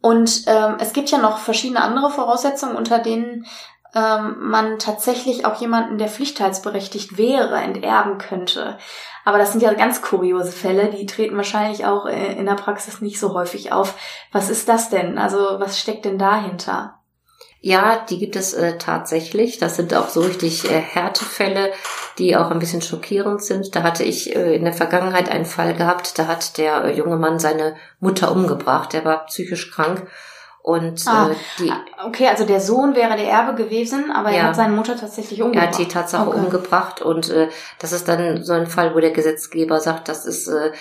Und 0.00 0.44
ähm, 0.46 0.76
es 0.78 0.92
gibt 0.92 1.10
ja 1.10 1.18
noch 1.18 1.38
verschiedene 1.38 1.82
andere 1.82 2.10
Voraussetzungen, 2.10 2.76
unter 2.76 3.00
denen 3.00 3.46
ähm, 3.94 4.36
man 4.38 4.78
tatsächlich 4.78 5.44
auch 5.44 5.60
jemanden, 5.60 5.98
der 5.98 6.08
pflichtteilsberechtigt 6.08 7.18
wäre, 7.18 7.56
enterben 7.56 8.18
könnte. 8.18 8.78
Aber 9.24 9.38
das 9.38 9.52
sind 9.52 9.62
ja 9.62 9.72
ganz 9.74 10.02
kuriose 10.02 10.52
Fälle, 10.52 10.90
die 10.90 11.06
treten 11.06 11.36
wahrscheinlich 11.36 11.84
auch 11.84 12.06
äh, 12.06 12.32
in 12.32 12.46
der 12.46 12.54
Praxis 12.54 13.00
nicht 13.00 13.20
so 13.20 13.34
häufig 13.34 13.72
auf. 13.72 13.94
Was 14.32 14.50
ist 14.50 14.68
das 14.68 14.90
denn? 14.90 15.18
Also 15.18 15.38
was 15.58 15.78
steckt 15.78 16.04
denn 16.04 16.18
dahinter? 16.18 17.00
Ja, 17.62 18.06
die 18.08 18.18
gibt 18.18 18.36
es 18.36 18.54
äh, 18.54 18.78
tatsächlich. 18.78 19.58
Das 19.58 19.76
sind 19.76 19.92
auch 19.92 20.08
so 20.08 20.20
richtig 20.20 20.70
äh, 20.70 20.80
Härtefälle, 20.80 21.72
die 22.16 22.34
auch 22.34 22.50
ein 22.50 22.58
bisschen 22.58 22.80
schockierend 22.80 23.42
sind. 23.42 23.76
Da 23.76 23.82
hatte 23.82 24.02
ich 24.02 24.34
äh, 24.34 24.56
in 24.56 24.64
der 24.64 24.72
Vergangenheit 24.72 25.28
einen 25.28 25.44
Fall 25.44 25.74
gehabt, 25.74 26.18
da 26.18 26.26
hat 26.26 26.56
der 26.56 26.84
äh, 26.84 26.96
junge 26.96 27.16
Mann 27.16 27.38
seine 27.38 27.76
Mutter 27.98 28.32
umgebracht. 28.32 28.94
Der 28.94 29.04
war 29.04 29.26
psychisch 29.26 29.70
krank 29.70 30.06
und 30.62 31.06
ah, 31.06 31.30
äh, 31.30 31.34
die, 31.58 31.70
ah, 31.70 32.06
okay, 32.06 32.28
also 32.28 32.44
der 32.44 32.60
Sohn 32.60 32.94
wäre 32.94 33.16
der 33.16 33.28
Erbe 33.28 33.54
gewesen, 33.54 34.10
aber 34.10 34.30
er 34.30 34.44
hat 34.44 34.56
seine 34.56 34.74
Mutter 34.74 34.96
tatsächlich 34.96 35.40
umgebracht. 35.40 35.64
Er 35.64 35.72
hat 35.72 35.78
die 35.78 35.88
Tatsache 35.88 36.28
okay. 36.28 36.38
umgebracht 36.38 37.00
und 37.00 37.30
äh, 37.30 37.48
das 37.78 37.92
ist 37.92 38.08
dann 38.08 38.42
so 38.44 38.52
ein 38.52 38.66
Fall, 38.66 38.94
wo 38.94 39.00
der 39.00 39.12
Gesetzgeber 39.12 39.80
sagt, 39.80 40.08
das 40.08 40.26
ist 40.26 40.48
äh, 40.48 40.72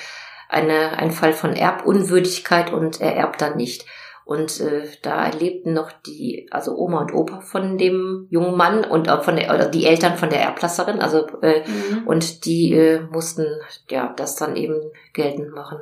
eine, 0.49 0.97
ein 0.97 1.11
Fall 1.11 1.31
von 1.31 1.55
Erbunwürdigkeit 1.55 2.73
und 2.73 2.99
er 2.99 3.15
erbt 3.15 3.41
dann 3.41 3.55
nicht. 3.55 3.85
Und 4.25 4.59
äh, 4.59 4.87
da 5.01 5.25
erlebten 5.25 5.73
noch 5.73 5.91
die, 5.91 6.47
also 6.51 6.75
Oma 6.75 7.01
und 7.01 7.13
Opa 7.13 7.39
von 7.39 7.79
dem 7.79 8.27
jungen 8.29 8.55
Mann 8.55 8.83
und 8.83 9.09
auch 9.09 9.23
von 9.23 9.37
der, 9.37 9.51
oder 9.51 9.67
die 9.67 9.87
Eltern 9.87 10.17
von 10.17 10.29
der 10.29 10.41
Erblasserin, 10.41 10.99
also 10.99 11.25
äh, 11.41 11.63
mhm. 11.67 12.05
und 12.05 12.45
die 12.45 12.73
äh, 12.73 12.99
mussten 12.99 13.47
ja 13.89 14.13
das 14.15 14.35
dann 14.35 14.55
eben 14.55 14.75
geltend 15.13 15.55
machen. 15.55 15.79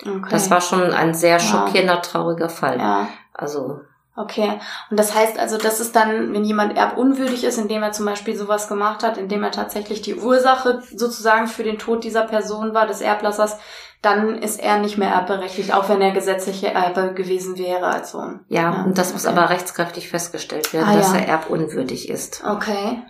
Okay. 0.00 0.28
Das 0.30 0.50
war 0.50 0.60
schon 0.60 0.92
ein 0.92 1.14
sehr 1.14 1.40
schockierender, 1.40 1.94
ja. 1.94 2.00
trauriger 2.00 2.48
Fall. 2.48 2.78
Ja. 2.78 3.08
Also. 3.34 3.80
Okay. 4.14 4.60
Und 4.90 4.98
das 4.98 5.14
heißt 5.14 5.38
also, 5.38 5.56
das 5.56 5.80
ist 5.80 5.96
dann, 5.96 6.34
wenn 6.34 6.44
jemand 6.44 6.76
erbunwürdig 6.76 7.44
ist, 7.44 7.58
indem 7.58 7.82
er 7.82 7.92
zum 7.92 8.04
Beispiel 8.04 8.36
sowas 8.36 8.68
gemacht 8.68 9.02
hat, 9.02 9.16
indem 9.16 9.42
er 9.42 9.52
tatsächlich 9.52 10.02
die 10.02 10.16
Ursache 10.16 10.82
sozusagen 10.94 11.46
für 11.46 11.62
den 11.62 11.78
Tod 11.78 12.04
dieser 12.04 12.22
Person 12.22 12.74
war, 12.74 12.86
des 12.86 13.00
Erblassers, 13.00 13.58
dann 14.02 14.36
ist 14.36 14.60
er 14.60 14.78
nicht 14.78 14.98
mehr 14.98 15.10
erbberechtigt, 15.10 15.72
auch 15.72 15.88
wenn 15.88 16.02
er 16.02 16.10
gesetzliche 16.10 16.74
Erbe 16.74 17.14
gewesen 17.14 17.56
wäre 17.56 17.86
als 17.86 18.10
Sohn. 18.10 18.40
Ja, 18.48 18.62
ja 18.62 18.82
und 18.82 18.98
das 18.98 19.08
okay. 19.08 19.14
muss 19.14 19.26
aber 19.26 19.48
rechtskräftig 19.48 20.10
festgestellt 20.10 20.72
werden, 20.74 20.88
ah, 20.90 20.96
dass 20.96 21.14
ja. 21.14 21.20
er 21.20 21.28
erbunwürdig 21.28 22.10
ist. 22.10 22.42
Okay. 22.44 23.02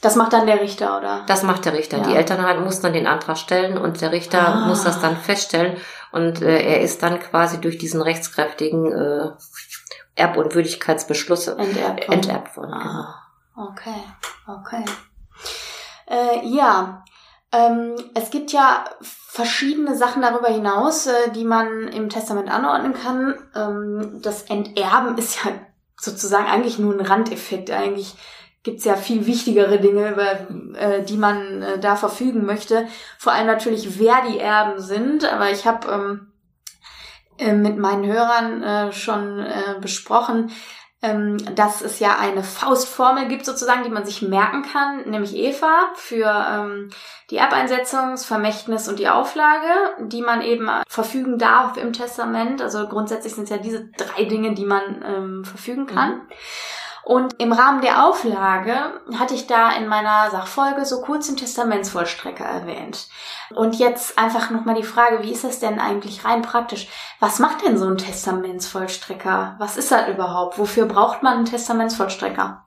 Das 0.00 0.14
macht 0.14 0.32
dann 0.32 0.46
der 0.46 0.60
Richter, 0.60 0.96
oder? 0.98 1.24
Das 1.26 1.42
macht 1.42 1.64
der 1.64 1.72
Richter. 1.72 1.98
Ja. 1.98 2.04
Die 2.04 2.14
Elternheit 2.14 2.60
muss 2.60 2.80
dann 2.80 2.92
den 2.92 3.08
Antrag 3.08 3.36
stellen 3.36 3.76
und 3.76 4.00
der 4.00 4.12
Richter 4.12 4.46
Ah. 4.46 4.66
muss 4.68 4.84
das 4.84 5.00
dann 5.00 5.16
feststellen 5.16 5.76
und 6.12 6.42
äh, 6.42 6.60
er 6.62 6.80
ist 6.80 7.02
dann 7.02 7.20
quasi 7.20 7.60
durch 7.60 7.78
diesen 7.78 8.00
rechtskräftigen 8.02 8.92
äh, 8.92 9.30
Erb- 10.16 10.36
und 10.36 10.54
Würdigkeitsbeschluss 10.54 11.48
Enterbt 11.48 12.08
worden. 12.08 12.12
enterbt 12.12 12.56
worden. 12.56 12.72
Genau. 12.72 12.84
Ah, 12.84 13.22
okay, 13.56 14.02
okay. 14.46 14.84
Äh, 16.06 16.46
ja, 16.46 17.04
ähm, 17.52 17.94
es 18.14 18.30
gibt 18.30 18.52
ja 18.52 18.84
verschiedene 19.00 19.96
Sachen 19.96 20.22
darüber 20.22 20.48
hinaus, 20.48 21.06
äh, 21.06 21.30
die 21.34 21.44
man 21.44 21.88
im 21.88 22.08
Testament 22.08 22.50
anordnen 22.50 22.94
kann. 22.94 23.34
Ähm, 23.54 24.20
das 24.22 24.42
Enterben 24.42 25.16
ist 25.16 25.44
ja 25.44 25.52
sozusagen 25.96 26.46
eigentlich 26.46 26.78
nur 26.78 26.94
ein 26.94 27.06
Randeffekt. 27.06 27.70
Eigentlich 27.70 28.14
gibt's 28.68 28.84
ja 28.84 28.96
viel 28.96 29.24
wichtigere 29.24 29.78
Dinge, 29.78 30.10
über 30.10 30.78
äh, 30.78 31.02
die 31.02 31.16
man 31.16 31.62
äh, 31.62 31.78
da 31.78 31.96
verfügen 31.96 32.44
möchte. 32.44 32.86
Vor 33.18 33.32
allem 33.32 33.46
natürlich, 33.46 33.98
wer 33.98 34.16
die 34.28 34.38
Erben 34.38 34.78
sind. 34.78 35.24
Aber 35.24 35.50
ich 35.50 35.66
habe 35.66 35.88
ähm, 35.90 36.32
äh, 37.38 37.54
mit 37.54 37.78
meinen 37.78 38.04
Hörern 38.04 38.62
äh, 38.62 38.92
schon 38.92 39.38
äh, 39.40 39.76
besprochen, 39.80 40.50
ähm, 41.00 41.38
dass 41.54 41.80
es 41.80 41.98
ja 41.98 42.18
eine 42.18 42.42
Faustformel 42.42 43.28
gibt 43.28 43.46
sozusagen, 43.46 43.84
die 43.84 43.90
man 43.90 44.04
sich 44.04 44.20
merken 44.20 44.64
kann, 44.70 45.08
nämlich 45.08 45.34
Eva 45.34 45.90
für 45.94 46.26
ähm, 46.26 46.90
die 47.30 47.36
Erbeinsetzung, 47.38 48.10
das 48.10 48.26
Vermächtnis 48.26 48.86
und 48.86 48.98
die 48.98 49.08
Auflage, 49.08 49.68
die 50.00 50.20
man 50.20 50.42
eben 50.42 50.68
verfügen 50.88 51.38
darf 51.38 51.78
im 51.78 51.94
Testament. 51.94 52.60
Also 52.60 52.86
grundsätzlich 52.86 53.34
sind 53.34 53.44
es 53.44 53.50
ja 53.50 53.58
diese 53.58 53.88
drei 53.96 54.24
Dinge, 54.24 54.52
die 54.54 54.66
man 54.66 55.02
ähm, 55.06 55.44
verfügen 55.46 55.86
kann. 55.86 56.20
Und 57.08 57.40
im 57.40 57.54
Rahmen 57.54 57.80
der 57.80 58.04
Auflage 58.04 59.00
hatte 59.18 59.32
ich 59.32 59.46
da 59.46 59.72
in 59.72 59.88
meiner 59.88 60.30
Sachfolge 60.30 60.84
so 60.84 61.00
kurz 61.00 61.26
den 61.26 61.38
Testamentsvollstrecker 61.38 62.44
erwähnt. 62.44 63.08
Und 63.54 63.76
jetzt 63.78 64.18
einfach 64.18 64.50
nochmal 64.50 64.74
die 64.74 64.82
Frage, 64.82 65.22
wie 65.22 65.32
ist 65.32 65.42
das 65.42 65.58
denn 65.58 65.80
eigentlich 65.80 66.26
rein 66.26 66.42
praktisch? 66.42 66.86
Was 67.18 67.38
macht 67.38 67.64
denn 67.64 67.78
so 67.78 67.86
ein 67.86 67.96
Testamentsvollstrecker? 67.96 69.56
Was 69.58 69.78
ist 69.78 69.90
das 69.90 70.06
überhaupt? 70.10 70.58
Wofür 70.58 70.84
braucht 70.84 71.22
man 71.22 71.38
einen 71.38 71.44
Testamentsvollstrecker? 71.46 72.62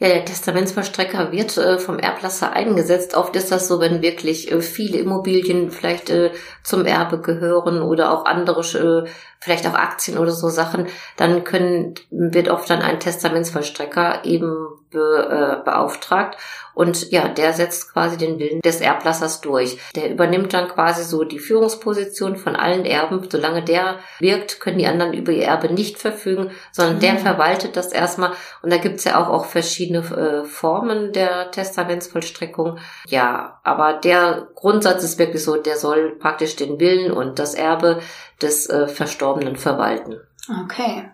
Ja, 0.00 0.08
der 0.10 0.24
Testamentsvollstrecker 0.24 1.32
wird 1.32 1.56
äh, 1.56 1.78
vom 1.78 1.98
Erblasser 1.98 2.52
eingesetzt. 2.52 3.16
Oft 3.16 3.34
ist 3.34 3.50
das 3.50 3.66
so, 3.66 3.80
wenn 3.80 4.00
wirklich 4.00 4.52
äh, 4.52 4.60
viele 4.60 4.98
Immobilien 4.98 5.72
vielleicht 5.72 6.08
äh, 6.08 6.30
zum 6.62 6.84
Erbe 6.86 7.20
gehören 7.20 7.82
oder 7.82 8.12
auch 8.12 8.24
andere, 8.24 8.60
äh, 8.60 9.08
vielleicht 9.40 9.66
auch 9.66 9.74
Aktien 9.74 10.16
oder 10.16 10.30
so 10.30 10.50
Sachen, 10.50 10.86
dann 11.16 11.42
können, 11.42 11.94
wird 12.10 12.48
oft 12.48 12.70
dann 12.70 12.80
ein 12.80 13.00
Testamentsvollstrecker 13.00 14.24
eben 14.24 14.68
be, 14.90 15.58
äh, 15.60 15.64
beauftragt. 15.64 16.36
Und 16.74 17.10
ja, 17.10 17.26
der 17.26 17.52
setzt 17.52 17.92
quasi 17.92 18.16
den 18.16 18.38
Willen 18.38 18.60
des 18.60 18.80
Erblassers 18.80 19.40
durch. 19.40 19.78
Der 19.96 20.10
übernimmt 20.10 20.54
dann 20.54 20.68
quasi 20.68 21.02
so 21.02 21.24
die 21.24 21.40
Führungsposition 21.40 22.36
von 22.36 22.54
allen 22.54 22.84
Erben. 22.84 23.26
Solange 23.28 23.64
der 23.64 23.98
wirkt, 24.20 24.60
können 24.60 24.78
die 24.78 24.86
anderen 24.86 25.12
über 25.12 25.32
ihr 25.32 25.46
Erbe 25.46 25.72
nicht 25.72 25.98
verfügen, 25.98 26.52
sondern 26.70 27.00
der 27.00 27.14
Mhm. 27.14 27.18
verwaltet 27.18 27.76
das 27.76 27.92
erstmal. 27.92 28.30
Und 28.62 28.72
da 28.72 28.76
gibt's 28.76 29.02
ja 29.04 29.20
auch, 29.20 29.28
auch 29.28 29.46
verschiedene 29.46 29.98
äh, 29.98 30.44
Formen 30.44 31.12
der 31.12 31.50
Testamentsvollstreckung. 31.50 32.78
Ja, 33.08 33.60
aber 33.64 33.94
der 33.94 34.48
Grundsatz 34.54 35.02
ist 35.02 35.18
wirklich 35.18 35.42
so, 35.42 35.56
der 35.56 35.76
soll 35.76 36.16
praktisch 36.18 36.54
den 36.54 36.78
Willen 36.78 37.10
und 37.10 37.38
das 37.40 37.54
Erbe 37.54 38.00
des 38.40 38.68
äh, 38.70 38.86
Verstorbenen 38.86 39.56
verwalten. 39.56 40.20
Okay. 40.64 41.10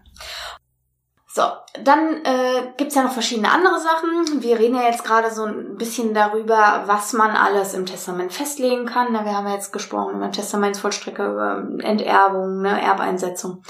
So, 1.36 1.42
dann 1.82 2.24
äh, 2.24 2.74
gibt's 2.76 2.94
ja 2.94 3.02
noch 3.02 3.10
verschiedene 3.10 3.50
andere 3.50 3.80
Sachen. 3.80 4.40
Wir 4.40 4.56
reden 4.56 4.76
ja 4.76 4.82
jetzt 4.82 5.02
gerade 5.02 5.32
so 5.32 5.42
ein 5.42 5.76
bisschen 5.76 6.14
darüber, 6.14 6.84
was 6.86 7.12
man 7.12 7.32
alles 7.32 7.74
im 7.74 7.86
Testament 7.86 8.32
festlegen 8.32 8.86
kann. 8.86 9.08
Na, 9.10 9.24
Wir 9.24 9.36
haben 9.36 9.48
ja 9.48 9.54
jetzt 9.54 9.72
gesprochen 9.72 10.14
über 10.14 10.30
Testamentsvollstrecker, 10.30 11.32
über 11.32 11.66
Enterbung, 11.82 12.62
ne, 12.62 12.80
Erbeinsetzung. 12.80 13.64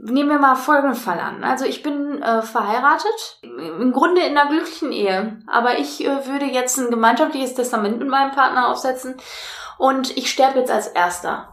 Nehmen 0.00 0.28
wir 0.28 0.38
mal 0.38 0.54
folgenden 0.54 0.94
Fall 0.94 1.18
an. 1.18 1.42
Also 1.42 1.64
ich 1.64 1.82
bin 1.82 2.22
äh, 2.22 2.40
verheiratet, 2.42 3.40
im 3.42 3.90
Grunde 3.90 4.20
in 4.20 4.38
einer 4.38 4.48
glücklichen 4.48 4.92
Ehe, 4.92 5.40
aber 5.48 5.80
ich 5.80 6.04
äh, 6.04 6.26
würde 6.28 6.44
jetzt 6.44 6.78
ein 6.78 6.90
gemeinschaftliches 6.90 7.54
Testament 7.54 7.98
mit 7.98 8.06
meinem 8.06 8.30
Partner 8.30 8.68
aufsetzen 8.68 9.16
und 9.76 10.16
ich 10.16 10.30
sterbe 10.30 10.60
jetzt 10.60 10.70
als 10.70 10.86
Erster. 10.86 11.51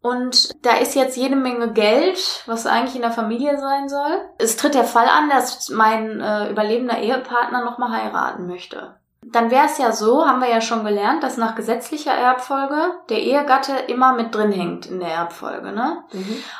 Und 0.00 0.64
da 0.64 0.76
ist 0.76 0.94
jetzt 0.94 1.16
jede 1.16 1.36
Menge 1.36 1.72
Geld, 1.72 2.44
was 2.46 2.66
eigentlich 2.66 2.96
in 2.96 3.02
der 3.02 3.10
Familie 3.10 3.58
sein 3.58 3.88
soll. 3.88 4.20
Es 4.38 4.56
tritt 4.56 4.74
der 4.74 4.84
Fall 4.84 5.06
an, 5.06 5.28
dass 5.28 5.70
mein 5.70 6.20
äh, 6.20 6.50
überlebender 6.50 6.98
Ehepartner 6.98 7.64
nochmal 7.64 7.90
heiraten 7.90 8.46
möchte. 8.46 8.94
Dann 9.30 9.50
wäre 9.50 9.66
es 9.66 9.76
ja 9.78 9.92
so, 9.92 10.26
haben 10.26 10.40
wir 10.40 10.48
ja 10.48 10.60
schon 10.60 10.84
gelernt, 10.84 11.22
dass 11.22 11.36
nach 11.36 11.56
gesetzlicher 11.56 12.12
Erbfolge 12.12 12.92
der 13.08 13.20
Ehegatte 13.20 13.72
immer 13.88 14.12
mit 14.12 14.34
drin 14.34 14.52
hängt 14.52 14.86
in 14.86 15.00
der 15.00 15.10
Erbfolge. 15.10 15.72
Ne? 15.72 16.04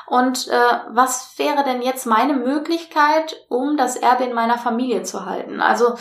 Und 0.07 0.48
äh, 0.48 0.79
was 0.90 1.38
wäre 1.38 1.62
denn 1.64 1.81
jetzt 1.81 2.05
meine 2.05 2.35
Möglichkeit, 2.35 3.37
um 3.48 3.77
das 3.77 3.96
Erbe 3.96 4.24
in 4.24 4.35
meiner 4.35 4.59
Familie 4.59 5.05
zu 5.05 5.24
halten? 5.24 5.61
Also 5.61 5.94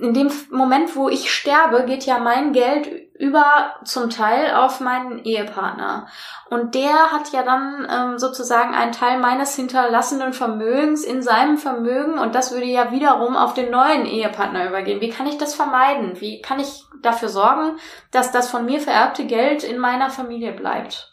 in 0.00 0.14
dem 0.14 0.30
Moment, 0.50 0.94
wo 0.94 1.08
ich 1.08 1.32
sterbe, 1.32 1.84
geht 1.84 2.04
ja 2.06 2.18
mein 2.18 2.52
Geld 2.52 2.88
über 3.18 3.74
zum 3.84 4.10
Teil 4.10 4.54
auf 4.54 4.78
meinen 4.80 5.24
Ehepartner. 5.24 6.06
Und 6.50 6.74
der 6.76 7.10
hat 7.10 7.32
ja 7.32 7.42
dann 7.42 7.86
ähm, 7.90 8.18
sozusagen 8.18 8.74
einen 8.74 8.92
Teil 8.92 9.18
meines 9.18 9.56
hinterlassenen 9.56 10.32
Vermögens 10.32 11.04
in 11.04 11.20
seinem 11.20 11.58
Vermögen 11.58 12.18
und 12.18 12.34
das 12.34 12.52
würde 12.52 12.66
ja 12.66 12.92
wiederum 12.92 13.36
auf 13.36 13.54
den 13.54 13.70
neuen 13.70 14.06
Ehepartner 14.06 14.68
übergehen. 14.68 15.00
Wie 15.00 15.10
kann 15.10 15.26
ich 15.26 15.36
das 15.36 15.54
vermeiden? 15.54 16.20
Wie 16.20 16.40
kann 16.40 16.60
ich 16.60 16.84
dafür 17.02 17.28
sorgen, 17.28 17.78
dass 18.12 18.30
das 18.30 18.48
von 18.50 18.66
mir 18.66 18.80
vererbte 18.80 19.26
Geld 19.26 19.64
in 19.64 19.78
meiner 19.78 20.10
Familie 20.10 20.52
bleibt? 20.52 21.12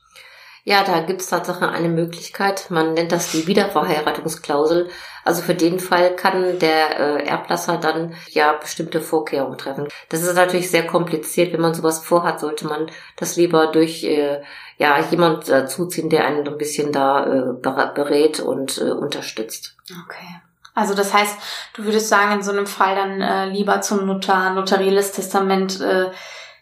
Ja, 0.67 0.84
da 0.84 1.01
gibt's 1.01 1.28
tatsächlich 1.28 1.69
eine 1.69 1.89
Möglichkeit. 1.89 2.71
Man 2.71 2.95
nennt 2.95 3.12
das 3.12 3.32
die 3.32 3.45
Wiederverheiratungsklausel. 3.45 4.89
Also 5.23 5.43
für 5.43 5.54
den 5.54 5.80
Fall 5.80 6.15
kann 6.15 6.58
der 6.58 6.99
äh, 6.99 7.23
Erblasser 7.28 7.78
dann 7.78 8.15
ja 8.30 8.51
bestimmte 8.54 8.99
Vorkehrungen 8.99 9.60
treffen. 9.60 9.88
Das 10.10 10.23
ist 10.23 10.34
natürlich 10.34 10.71
sehr 10.71 10.88
kompliziert. 10.88 11.54
Wenn 11.54 11.62
man 11.62 11.75
sowas 11.75 12.04
vorhat, 12.04 12.39
sollte 12.39 12.65
man 12.65 12.88
das 13.15 13.36
lieber 13.36 13.67
durch 13.67 14.04
äh, 14.06 14.41
ja 14.80 14.99
jemand 15.12 15.47
äh, 15.49 15.67
zuziehen, 15.67 16.10
der 16.10 16.25
einen 16.25 16.47
ein 16.47 16.58
bisschen 16.58 16.91
da 16.91 17.28
äh, 17.28 17.54
ber- 17.54 17.91
berät 17.93 18.39
und 18.39 18.80
äh, 18.80 18.89
unterstützt. 18.89 19.78
Okay. 20.06 20.41
Also 20.73 20.95
das 20.95 21.13
heißt, 21.13 21.38
du 21.75 21.86
würdest 21.86 22.10
sagen, 22.10 22.34
in 22.34 22.41
so 22.41 22.51
einem 22.51 22.65
Fall 22.65 22.95
dann 22.95 23.21
äh, 23.21 23.45
lieber 23.45 23.82
zum 23.82 24.08
Notar, 24.08 24.51
notarielles 24.56 25.12
Testament 25.12 25.80
äh, 25.80 26.10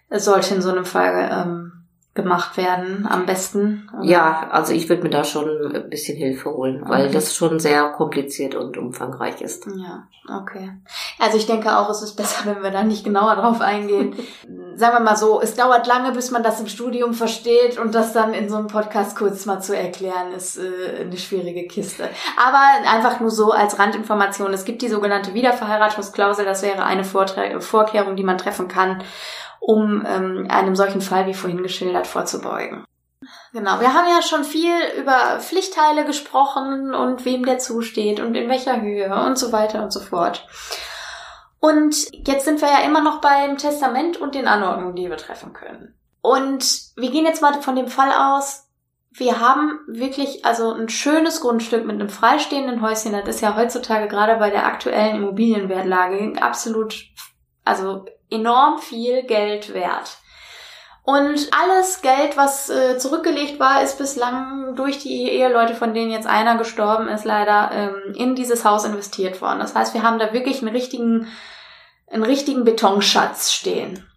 sollte 0.10 0.56
in 0.56 0.62
so 0.62 0.72
einem 0.72 0.86
Fall 0.86 1.30
ähm, 1.32 1.83
gemacht 2.16 2.58
werden, 2.58 3.08
am 3.10 3.26
besten. 3.26 3.90
oder? 3.98 4.06
Ja, 4.06 4.48
also 4.52 4.72
ich 4.72 4.88
würde 4.88 5.02
mir 5.02 5.10
da 5.10 5.24
schon 5.24 5.50
ein 5.76 5.90
bisschen 5.90 6.16
Hilfe 6.16 6.52
holen, 6.52 6.84
weil 6.86 7.06
Okay. 7.06 7.14
das 7.14 7.36
schon 7.36 7.60
sehr 7.60 7.90
kompliziert 7.90 8.54
und 8.54 8.78
umfangreich 8.78 9.42
ist. 9.42 9.66
Ja, 9.66 10.04
okay. 10.40 10.74
Also 11.18 11.38
ich 11.38 11.48
denke 11.48 11.76
auch, 11.76 11.90
es 11.90 12.04
ist 12.04 12.16
besser, 12.16 12.46
wenn 12.46 12.62
wir 12.62 12.70
da 12.70 12.84
nicht 12.84 13.04
genauer 13.04 13.36
drauf 13.36 13.62
eingehen. 13.62 14.16
Sagen 14.76 14.96
wir 14.98 15.00
mal 15.00 15.16
so, 15.16 15.42
es 15.42 15.56
dauert 15.56 15.88
lange, 15.88 16.12
bis 16.12 16.30
man 16.30 16.44
das 16.44 16.60
im 16.60 16.68
Studium 16.68 17.14
versteht 17.16 17.80
und 17.80 17.96
das 17.96 18.14
dann 18.14 18.34
in 18.36 18.48
so 18.48 18.58
einem 18.58 18.68
Podcast 18.68 19.16
kurz 19.18 19.46
mal 19.48 19.60
zu 19.62 19.76
erklären, 19.76 20.34
ist 20.36 20.58
äh, 20.60 21.02
eine 21.02 21.18
schwierige 21.18 21.68
Kiste. 21.68 22.08
Aber 22.38 22.60
einfach 22.92 23.20
nur 23.22 23.32
so 23.32 23.52
als 23.52 23.80
Randinformation. 23.80 24.54
Es 24.54 24.66
gibt 24.66 24.84
die 24.84 24.88
sogenannte 24.90 25.34
Wiederverheiratungsklausel, 25.34 26.46
das 26.46 26.62
wäre 26.62 26.84
eine 26.86 27.04
Vortre 27.06 27.60
Vorkehrung, 27.60 28.16
die 28.16 28.24
man 28.24 28.38
treffen 28.38 28.68
kann, 28.68 29.02
um 29.66 30.06
ähm, 30.06 30.48
einem 30.50 30.76
solchen 30.76 31.02
Fall 31.02 31.26
wie 31.26 31.34
vorhin 31.34 31.64
geschildert 31.64 32.06
vorzubeugen. 32.06 32.86
Genau, 33.54 33.80
wir 33.80 33.94
haben 33.94 34.08
ja 34.10 34.22
schon 34.22 34.44
viel 34.44 34.76
über 35.00 35.40
Pflichtteile 35.40 36.06
gesprochen 36.06 36.94
und 36.94 37.24
wem 37.24 37.46
der 37.46 37.60
zusteht 37.60 38.20
und 38.20 38.36
in 38.36 38.50
welcher 38.50 38.82
Höhe 38.82 39.14
und 39.26 39.38
so 39.38 39.54
weiter 39.54 39.82
und 39.82 39.94
so 39.94 40.02
fort. 40.02 40.46
Und 41.60 41.96
jetzt 42.28 42.44
sind 42.44 42.62
wir 42.62 42.68
ja 42.68 42.80
immer 42.80 43.02
noch 43.02 43.22
beim 43.22 43.58
Testament 43.58 44.18
und 44.18 44.36
den 44.36 44.48
Anordnungen, 44.48 44.96
die 44.96 45.10
wir 45.10 45.16
treffen 45.16 45.54
können. 45.54 45.96
Und 46.22 46.66
wir 46.98 47.10
gehen 47.12 47.26
jetzt 47.26 47.42
mal 47.42 47.54
von 47.62 47.78
dem 47.78 47.88
Fall 47.88 48.12
aus, 48.12 48.68
wir 49.12 49.40
haben 49.40 49.80
wirklich 49.88 50.44
also 50.44 50.74
ein 50.74 50.90
schönes 50.90 51.40
Grundstück 51.40 51.86
mit 51.86 52.02
einem 52.02 52.10
freistehenden 52.10 52.82
Häuschen. 52.82 53.14
Das 53.14 53.36
ist 53.36 53.42
ja 53.42 53.56
heutzutage 53.56 54.08
gerade 54.08 54.38
bei 54.38 54.50
der 54.50 54.66
aktuellen 54.66 55.18
Immobilienwertlage 55.18 56.34
absolut, 56.42 57.06
also 57.64 58.06
enorm 58.34 58.80
viel 58.80 59.24
Geld 59.24 59.74
wert. 59.74 60.18
Und 61.06 61.50
alles 61.52 62.02
Geld, 62.02 62.38
was 62.38 62.70
äh, 62.70 62.98
zurückgelegt 62.98 63.60
war, 63.60 63.84
ist 63.84 63.98
bislang 63.98 64.76
durch 64.76 65.00
die 65.00 65.30
Eheleute, 65.30 65.76
von 65.76 65.94
denen 65.94 66.12
jetzt 66.12 66.28
einer 66.28 66.58
gestorben 66.58 67.10
ist, 67.10 67.26
leider 67.26 67.72
ähm, 67.74 68.14
in 68.16 68.36
dieses 68.36 68.64
Haus 68.64 68.86
investiert 68.86 69.42
worden. 69.42 69.60
Das 69.60 69.76
heißt, 69.76 69.94
wir 69.94 70.04
haben 70.04 70.18
da 70.18 70.32
wirklich 70.32 70.62
einen 70.62 70.74
richtigen, 70.74 71.28
einen 72.10 72.24
richtigen 72.24 72.64
Betonschatz 72.64 73.52
stehen. 73.52 74.08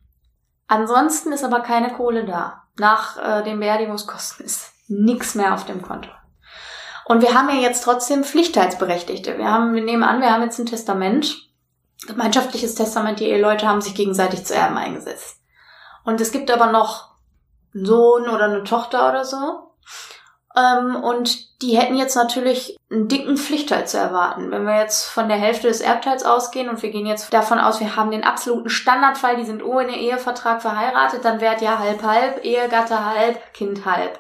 Ansonsten 0.69 1.33
ist 1.33 1.45
aber 1.45 1.61
keine 1.61 1.93
Kohle 1.93 2.25
da. 2.25 2.63
Nach 2.79 3.17
äh, 3.17 3.43
den 3.43 3.59
Beerdigungskosten 3.59 4.47
ist 4.47 4.73
nichts 4.87 5.35
mehr 5.35 5.55
auf 5.55 5.65
dem 5.65 5.83
Konto. 5.83 6.11
Und 7.05 7.21
wir 7.21 7.35
haben 7.35 7.49
ja 7.49 7.57
jetzt 7.57 7.83
trotzdem 7.83 8.23
Pflichtteilsberechtigte. 8.23 9.39
Wir 9.39 9.51
haben, 9.51 9.75
wir 9.75 9.83
nehmen 9.83 10.05
an, 10.05 10.21
wir 10.21 10.31
haben 10.31 10.43
jetzt 10.43 10.59
ein 10.59 10.67
Testament 10.67 11.47
gemeinschaftliches 12.07 12.75
Testament, 12.75 13.21
die 13.21 13.27
Eheleute 13.27 13.67
haben 13.67 13.81
sich 13.81 13.95
gegenseitig 13.95 14.45
zu 14.45 14.55
Erben 14.55 14.77
eingesetzt. 14.77 15.39
Und 16.05 16.21
es 16.21 16.33
gibt 16.33 16.51
aber 16.51 16.71
noch 16.71 17.17
einen 17.75 17.87
Sohn 17.87 18.29
oder 18.29 18.45
eine 18.45 18.65
Tochter 18.65 19.09
oder 19.09 19.25
so. 19.25 19.67
Ähm, 20.57 20.97
und 20.97 21.61
die 21.63 21.77
hätten 21.77 21.97
jetzt 21.97 22.17
natürlich 22.17 22.77
einen 22.91 23.09
dicken 23.09 23.37
Pflichtteil 23.37 23.87
zu 23.87 23.99
erwarten. 23.99 24.51
Wenn 24.51 24.65
wir 24.65 24.81
jetzt 24.81 25.05
von 25.05 25.29
der 25.29 25.37
Hälfte 25.37 25.69
des 25.69 25.81
Erbteils 25.81 26.25
ausgehen 26.25 26.69
und 26.69 26.83
wir 26.83 26.91
gehen 26.91 27.07
jetzt 27.07 27.33
davon 27.33 27.59
aus, 27.59 27.81
wir 27.81 27.97
haben 27.97 28.11
den 28.11 28.25
absoluten 28.25 28.71
Standardfall, 28.71 29.37
die 29.37 29.45
sind 29.45 29.63
ohne 29.63 29.99
Ehevertrag 29.99 30.63
verheiratet, 30.63 31.25
dann 31.25 31.41
wäre 31.41 31.63
ja 31.63 31.79
halb 31.79 32.03
halb, 32.03 32.45
Ehegatte 32.45 33.05
halb, 33.05 33.53
Kind 33.53 33.85
halb. 33.85 34.19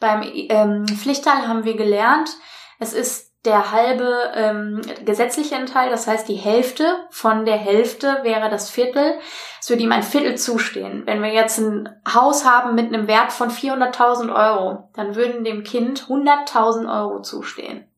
Beim 0.00 0.22
ähm, 0.22 0.86
Pflichtteil 0.86 1.48
haben 1.48 1.64
wir 1.64 1.76
gelernt, 1.76 2.30
es 2.78 2.92
ist 2.92 3.27
der 3.44 3.70
halbe 3.70 4.32
ähm, 4.34 4.80
gesetzliche 5.04 5.56
Anteil, 5.56 5.90
das 5.90 6.06
heißt 6.06 6.28
die 6.28 6.34
Hälfte 6.34 7.06
von 7.10 7.44
der 7.44 7.56
Hälfte 7.56 8.18
wäre 8.22 8.50
das 8.50 8.68
Viertel. 8.68 9.18
Es 9.60 9.70
würde 9.70 9.82
ihm 9.82 9.92
ein 9.92 10.02
Viertel 10.02 10.36
zustehen. 10.36 11.04
Wenn 11.06 11.22
wir 11.22 11.32
jetzt 11.32 11.58
ein 11.58 11.88
Haus 12.12 12.44
haben 12.44 12.74
mit 12.74 12.86
einem 12.86 13.06
Wert 13.06 13.32
von 13.32 13.50
400.000 13.50 14.34
Euro, 14.34 14.90
dann 14.94 15.14
würden 15.14 15.44
dem 15.44 15.62
Kind 15.62 16.08
100.000 16.08 16.92
Euro 16.92 17.22
zustehen. 17.22 17.88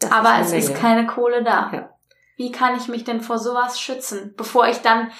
Das 0.00 0.12
Aber 0.12 0.38
ist 0.40 0.46
es 0.46 0.52
Menge. 0.52 0.64
ist 0.64 0.74
keine 0.76 1.06
Kohle 1.06 1.42
da. 1.42 1.70
Ja. 1.72 1.90
Wie 2.36 2.52
kann 2.52 2.76
ich 2.76 2.88
mich 2.88 3.04
denn 3.04 3.20
vor 3.22 3.38
sowas 3.38 3.80
schützen, 3.80 4.34
bevor 4.36 4.66
ich 4.68 4.78
dann 4.78 5.10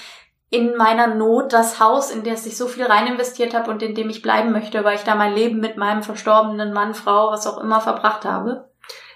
in 0.50 0.76
meiner 0.76 1.06
Not 1.06 1.52
das 1.52 1.80
Haus, 1.80 2.10
in 2.10 2.24
das 2.24 2.44
ich 2.44 2.56
so 2.56 2.66
viel 2.66 2.84
rein 2.84 3.06
investiert 3.06 3.54
habe 3.54 3.70
und 3.70 3.82
in 3.82 3.94
dem 3.94 4.10
ich 4.10 4.20
bleiben 4.20 4.52
möchte, 4.52 4.84
weil 4.84 4.96
ich 4.96 5.04
da 5.04 5.14
mein 5.14 5.34
Leben 5.34 5.60
mit 5.60 5.76
meinem 5.76 6.02
verstorbenen 6.02 6.72
Mann, 6.72 6.94
Frau, 6.94 7.30
was 7.30 7.46
auch 7.46 7.58
immer 7.58 7.80
verbracht 7.80 8.24
habe? 8.24 8.69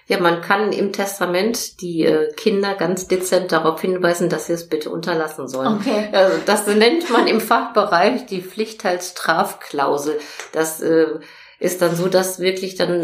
Ja, 0.07 0.19
man 0.19 0.41
kann 0.41 0.71
im 0.71 0.93
Testament 0.93 1.81
die 1.81 2.05
äh, 2.05 2.31
Kinder 2.33 2.75
ganz 2.75 3.07
dezent 3.07 3.51
darauf 3.51 3.81
hinweisen, 3.81 4.29
dass 4.29 4.45
sie 4.45 4.53
es 4.53 4.69
bitte 4.69 4.91
unterlassen 4.91 5.47
sollen. 5.47 5.79
Okay. 5.79 6.09
Also 6.11 6.37
das 6.45 6.67
nennt 6.67 7.09
man 7.09 7.25
im 7.25 7.41
Fachbereich 7.41 8.27
die 8.27 8.41
Pflichtteilsstrafklausel. 8.41 10.19
Das 10.51 10.79
äh, 10.81 11.07
ist 11.59 11.81
dann 11.81 11.95
so, 11.95 12.07
dass 12.07 12.39
wirklich 12.39 12.75
dann 12.75 13.01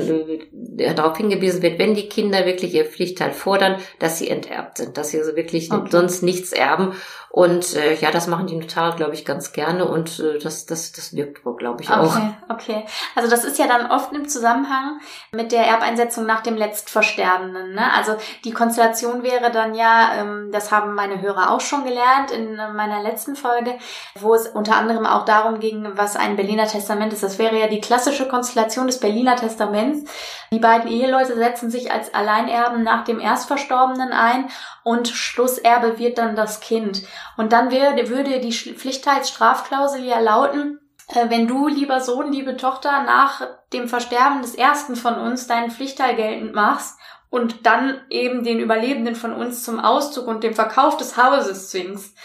äh, 0.77 0.93
darauf 0.93 1.17
hingewiesen 1.17 1.61
wird, 1.61 1.79
wenn 1.79 1.95
die 1.95 2.09
Kinder 2.09 2.45
wirklich 2.45 2.73
ihr 2.73 2.85
Pflichtteil 2.85 3.31
fordern, 3.31 3.77
dass 3.97 4.19
sie 4.19 4.29
enterbt 4.29 4.77
sind, 4.77 4.97
dass 4.97 5.09
sie 5.09 5.19
also 5.19 5.35
wirklich 5.35 5.71
okay. 5.71 5.89
sonst 5.89 6.21
nichts 6.21 6.51
erben 6.51 6.93
und 7.31 7.77
äh, 7.77 7.95
ja, 7.95 8.11
das 8.11 8.27
machen 8.27 8.47
die 8.47 8.57
Notare, 8.57 8.97
glaube 8.97 9.13
ich, 9.13 9.23
ganz 9.23 9.53
gerne 9.53 9.85
und 9.85 10.19
äh, 10.19 10.37
das, 10.37 10.65
das, 10.65 10.91
das 10.91 11.15
wirkt 11.15 11.45
wohl, 11.45 11.55
glaube 11.55 11.81
ich, 11.81 11.89
auch. 11.89 12.13
Okay, 12.13 12.33
okay. 12.49 12.85
Also 13.15 13.29
das 13.29 13.45
ist 13.45 13.57
ja 13.57 13.67
dann 13.67 13.89
oft 13.89 14.11
im 14.11 14.27
Zusammenhang 14.27 14.99
mit 15.31 15.53
der 15.53 15.65
Erbeinsetzung 15.65 16.25
nach 16.25 16.41
dem 16.41 16.57
Letztversterbenden. 16.57 17.73
Ne? 17.73 17.93
Also 17.95 18.15
die 18.43 18.51
Konstellation 18.51 19.23
wäre 19.23 19.49
dann 19.49 19.75
ja, 19.75 20.11
ähm, 20.19 20.49
das 20.51 20.73
haben 20.73 20.93
meine 20.93 21.21
Hörer 21.21 21.51
auch 21.51 21.61
schon 21.61 21.85
gelernt 21.85 22.31
in 22.31 22.57
meiner 22.75 23.01
letzten 23.01 23.37
Folge, 23.37 23.75
wo 24.19 24.35
es 24.35 24.47
unter 24.47 24.75
anderem 24.75 25.05
auch 25.05 25.23
darum 25.23 25.61
ging, 25.61 25.87
was 25.95 26.17
ein 26.17 26.35
Berliner 26.35 26.67
Testament 26.67 27.13
ist. 27.13 27.23
Das 27.23 27.39
wäre 27.39 27.57
ja 27.57 27.67
die 27.67 27.79
klassische 27.79 28.27
Konstellation 28.27 28.87
des 28.87 28.99
Berliner 28.99 29.37
Testaments. 29.37 30.11
Die 30.51 30.59
beiden 30.59 30.91
Eheleute 30.91 31.35
setzen 31.35 31.71
sich 31.71 31.93
als 31.93 32.13
Alleinerben 32.13 32.83
nach 32.83 33.05
dem 33.05 33.21
Erstverstorbenen 33.21 34.11
ein 34.11 34.49
und 34.83 35.07
Schlusserbe 35.07 35.97
wird 35.99 36.17
dann 36.17 36.35
das 36.35 36.59
Kind. 36.59 37.03
Und 37.37 37.53
dann 37.53 37.71
würde, 37.71 38.09
würde 38.09 38.39
die 38.39 38.53
Pflichtteilsstrafklausel 38.53 40.03
ja 40.03 40.19
lauten, 40.19 40.79
äh, 41.09 41.29
wenn 41.29 41.47
du, 41.47 41.67
lieber 41.67 42.01
Sohn, 42.01 42.31
liebe 42.31 42.57
Tochter, 42.57 43.03
nach 43.03 43.47
dem 43.73 43.87
Versterben 43.87 44.41
des 44.41 44.55
ersten 44.55 44.95
von 44.95 45.15
uns 45.15 45.47
deinen 45.47 45.71
Pflichtteil 45.71 46.15
geltend 46.15 46.53
machst 46.53 46.97
und 47.29 47.65
dann 47.65 48.01
eben 48.09 48.43
den 48.43 48.59
Überlebenden 48.59 49.15
von 49.15 49.33
uns 49.33 49.63
zum 49.63 49.79
Auszug 49.79 50.27
und 50.27 50.43
dem 50.43 50.53
Verkauf 50.53 50.97
des 50.97 51.17
Hauses 51.17 51.69
zwingst, 51.69 52.15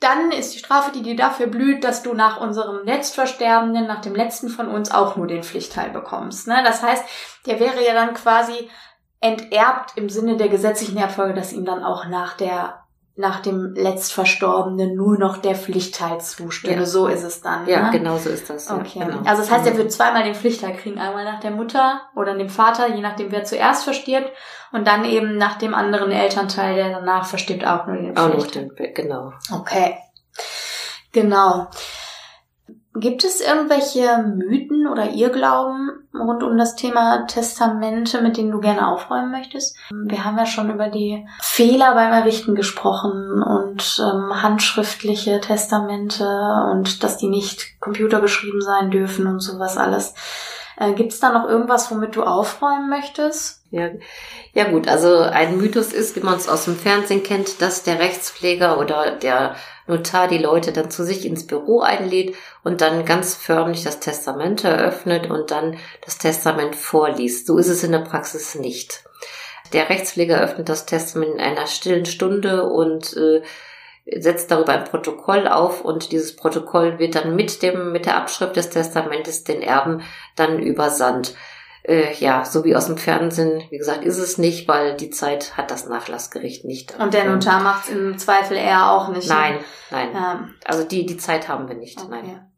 dann 0.00 0.30
ist 0.30 0.54
die 0.54 0.58
Strafe, 0.58 0.92
die 0.92 1.02
dir 1.02 1.16
dafür 1.16 1.46
blüht, 1.46 1.82
dass 1.82 2.02
du 2.02 2.12
nach 2.12 2.38
unserem 2.38 2.84
Letztversterbenden, 2.84 3.86
nach 3.86 4.02
dem 4.02 4.14
letzten 4.14 4.50
von 4.50 4.68
uns 4.68 4.90
auch 4.90 5.16
nur 5.16 5.26
den 5.26 5.42
Pflichtteil 5.42 5.90
bekommst. 5.90 6.46
Ne? 6.48 6.62
Das 6.64 6.82
heißt, 6.82 7.04
der 7.46 7.60
wäre 7.60 7.84
ja 7.84 7.94
dann 7.94 8.12
quasi 8.12 8.70
enterbt 9.20 9.96
im 9.96 10.08
Sinne 10.08 10.36
der 10.36 10.48
gesetzlichen 10.48 10.98
Erbfolge, 10.98 11.34
dass 11.34 11.52
ihm 11.52 11.64
dann 11.64 11.82
auch 11.82 12.06
nach 12.06 12.36
der 12.36 12.86
nach 13.18 13.40
dem 13.40 13.72
letztverstorbenen 13.74 14.94
nur 14.94 15.18
noch 15.18 15.38
der 15.38 15.54
Pflichtteil 15.54 16.20
zustimme. 16.20 16.76
Ja. 16.76 16.84
So 16.84 17.06
ist 17.06 17.22
es 17.22 17.40
dann. 17.40 17.66
Ja, 17.66 17.84
ne? 17.84 17.98
genau 17.98 18.18
so 18.18 18.28
ist 18.28 18.50
das. 18.50 18.70
Okay. 18.70 18.98
genau. 18.98 19.20
Also 19.24 19.40
das 19.40 19.50
heißt, 19.50 19.66
er 19.66 19.78
wird 19.78 19.90
zweimal 19.90 20.22
den 20.22 20.34
Pflichtteil 20.34 20.76
kriegen. 20.76 20.98
Einmal 20.98 21.24
nach 21.24 21.40
der 21.40 21.50
Mutter 21.50 22.02
oder 22.14 22.36
dem 22.36 22.50
Vater, 22.50 22.94
je 22.94 23.00
nachdem 23.00 23.32
wer 23.32 23.44
zuerst 23.44 23.84
verstirbt. 23.84 24.30
Und 24.70 24.86
dann 24.86 25.06
eben 25.06 25.38
nach 25.38 25.56
dem 25.56 25.74
anderen 25.74 26.12
Elternteil, 26.12 26.74
der 26.74 26.90
danach 26.90 27.24
verstirbt, 27.24 27.66
auch 27.66 27.86
nur 27.86 27.96
den 27.96 28.14
Pflichtteil. 28.14 28.32
Auch 28.32 28.36
noch 28.36 28.46
den, 28.48 28.94
genau. 28.94 29.32
Okay. 29.50 29.96
Genau. 31.12 31.68
Gibt 32.98 33.24
es 33.24 33.40
irgendwelche 33.40 34.18
Mythen 34.22 34.86
oder 34.86 35.10
Irrglauben 35.10 35.90
rund 36.14 36.42
um 36.42 36.56
das 36.56 36.76
Thema 36.76 37.26
Testamente, 37.26 38.22
mit 38.22 38.36
denen 38.36 38.50
du 38.50 38.60
gerne 38.60 38.88
aufräumen 38.88 39.30
möchtest? 39.30 39.76
Wir 39.90 40.24
haben 40.24 40.38
ja 40.38 40.46
schon 40.46 40.72
über 40.72 40.88
die 40.88 41.26
Fehler 41.40 41.94
beim 41.94 42.12
Errichten 42.12 42.54
gesprochen 42.54 43.42
und 43.42 44.02
ähm, 44.02 44.42
handschriftliche 44.42 45.40
Testamente 45.40 46.26
und 46.72 47.02
dass 47.02 47.18
die 47.18 47.28
nicht 47.28 47.80
computergeschrieben 47.80 48.62
sein 48.62 48.90
dürfen 48.90 49.26
und 49.26 49.40
sowas 49.40 49.76
alles. 49.76 50.14
Äh, 50.78 50.92
Gibt 50.92 51.12
es 51.12 51.20
da 51.20 51.32
noch 51.32 51.48
irgendwas, 51.48 51.90
womit 51.90 52.16
du 52.16 52.22
aufräumen 52.22 52.90
möchtest? 52.90 53.62
Ja, 53.70 53.90
ja 54.52 54.64
gut, 54.70 54.88
also 54.88 55.18
ein 55.20 55.56
Mythos 55.56 55.92
ist, 55.92 56.16
wie 56.16 56.20
man 56.20 56.36
es 56.36 56.48
aus 56.48 56.66
dem 56.66 56.76
Fernsehen 56.76 57.22
kennt, 57.22 57.60
dass 57.60 57.82
der 57.82 57.98
Rechtspfleger 57.98 58.78
oder 58.78 59.12
der 59.12 59.56
Notar 59.86 60.28
die 60.28 60.38
Leute 60.38 60.72
dann 60.72 60.90
zu 60.90 61.04
sich 61.04 61.24
ins 61.24 61.46
Büro 61.46 61.80
einlädt 61.80 62.34
und 62.62 62.80
dann 62.80 63.04
ganz 63.04 63.34
förmlich 63.34 63.84
das 63.84 64.00
Testament 64.00 64.64
eröffnet 64.64 65.30
und 65.30 65.50
dann 65.50 65.78
das 66.04 66.18
Testament 66.18 66.76
vorliest. 66.76 67.46
So 67.46 67.58
ist 67.58 67.68
es 67.68 67.84
in 67.84 67.92
der 67.92 68.00
Praxis 68.00 68.54
nicht. 68.54 69.04
Der 69.72 69.88
Rechtspfleger 69.88 70.40
öffnet 70.40 70.68
das 70.68 70.86
Testament 70.86 71.34
in 71.34 71.40
einer 71.40 71.66
stillen 71.66 72.06
Stunde 72.06 72.68
und 72.68 73.16
äh, 73.16 73.42
setzt 74.18 74.50
darüber 74.50 74.72
ein 74.72 74.84
Protokoll 74.84 75.48
auf 75.48 75.84
und 75.84 76.12
dieses 76.12 76.36
Protokoll 76.36 76.98
wird 76.98 77.16
dann 77.16 77.34
mit 77.34 77.62
dem 77.62 77.92
mit 77.92 78.06
der 78.06 78.16
Abschrift 78.16 78.56
des 78.56 78.70
Testamentes 78.70 79.44
den 79.44 79.62
Erben 79.62 80.02
dann 80.36 80.60
übersandt 80.60 81.34
äh, 81.88 82.12
ja, 82.14 82.44
so 82.44 82.64
wie 82.64 82.74
aus 82.74 82.86
dem 82.86 82.98
Fernsehen, 82.98 83.62
wie 83.70 83.78
gesagt, 83.78 84.04
ist 84.04 84.18
es 84.18 84.38
nicht, 84.38 84.66
weil 84.66 84.96
die 84.96 85.10
Zeit 85.10 85.56
hat 85.56 85.70
das 85.70 85.86
Nachlassgericht 85.86 86.64
nicht. 86.64 86.98
Und 86.98 87.14
der 87.14 87.24
Notar 87.24 87.60
macht 87.60 87.84
es 87.84 87.90
im 87.90 88.18
Zweifel 88.18 88.56
eher 88.56 88.90
auch 88.90 89.08
nicht. 89.08 89.28
Nein, 89.28 89.60
nein. 89.90 90.08
Ähm, 90.08 90.54
also 90.64 90.82
die, 90.82 91.06
die 91.06 91.16
Zeit 91.16 91.48
haben 91.48 91.68
wir 91.68 91.76
nicht. 91.76 92.00
Okay. 92.00 92.10
Nein. 92.10 92.52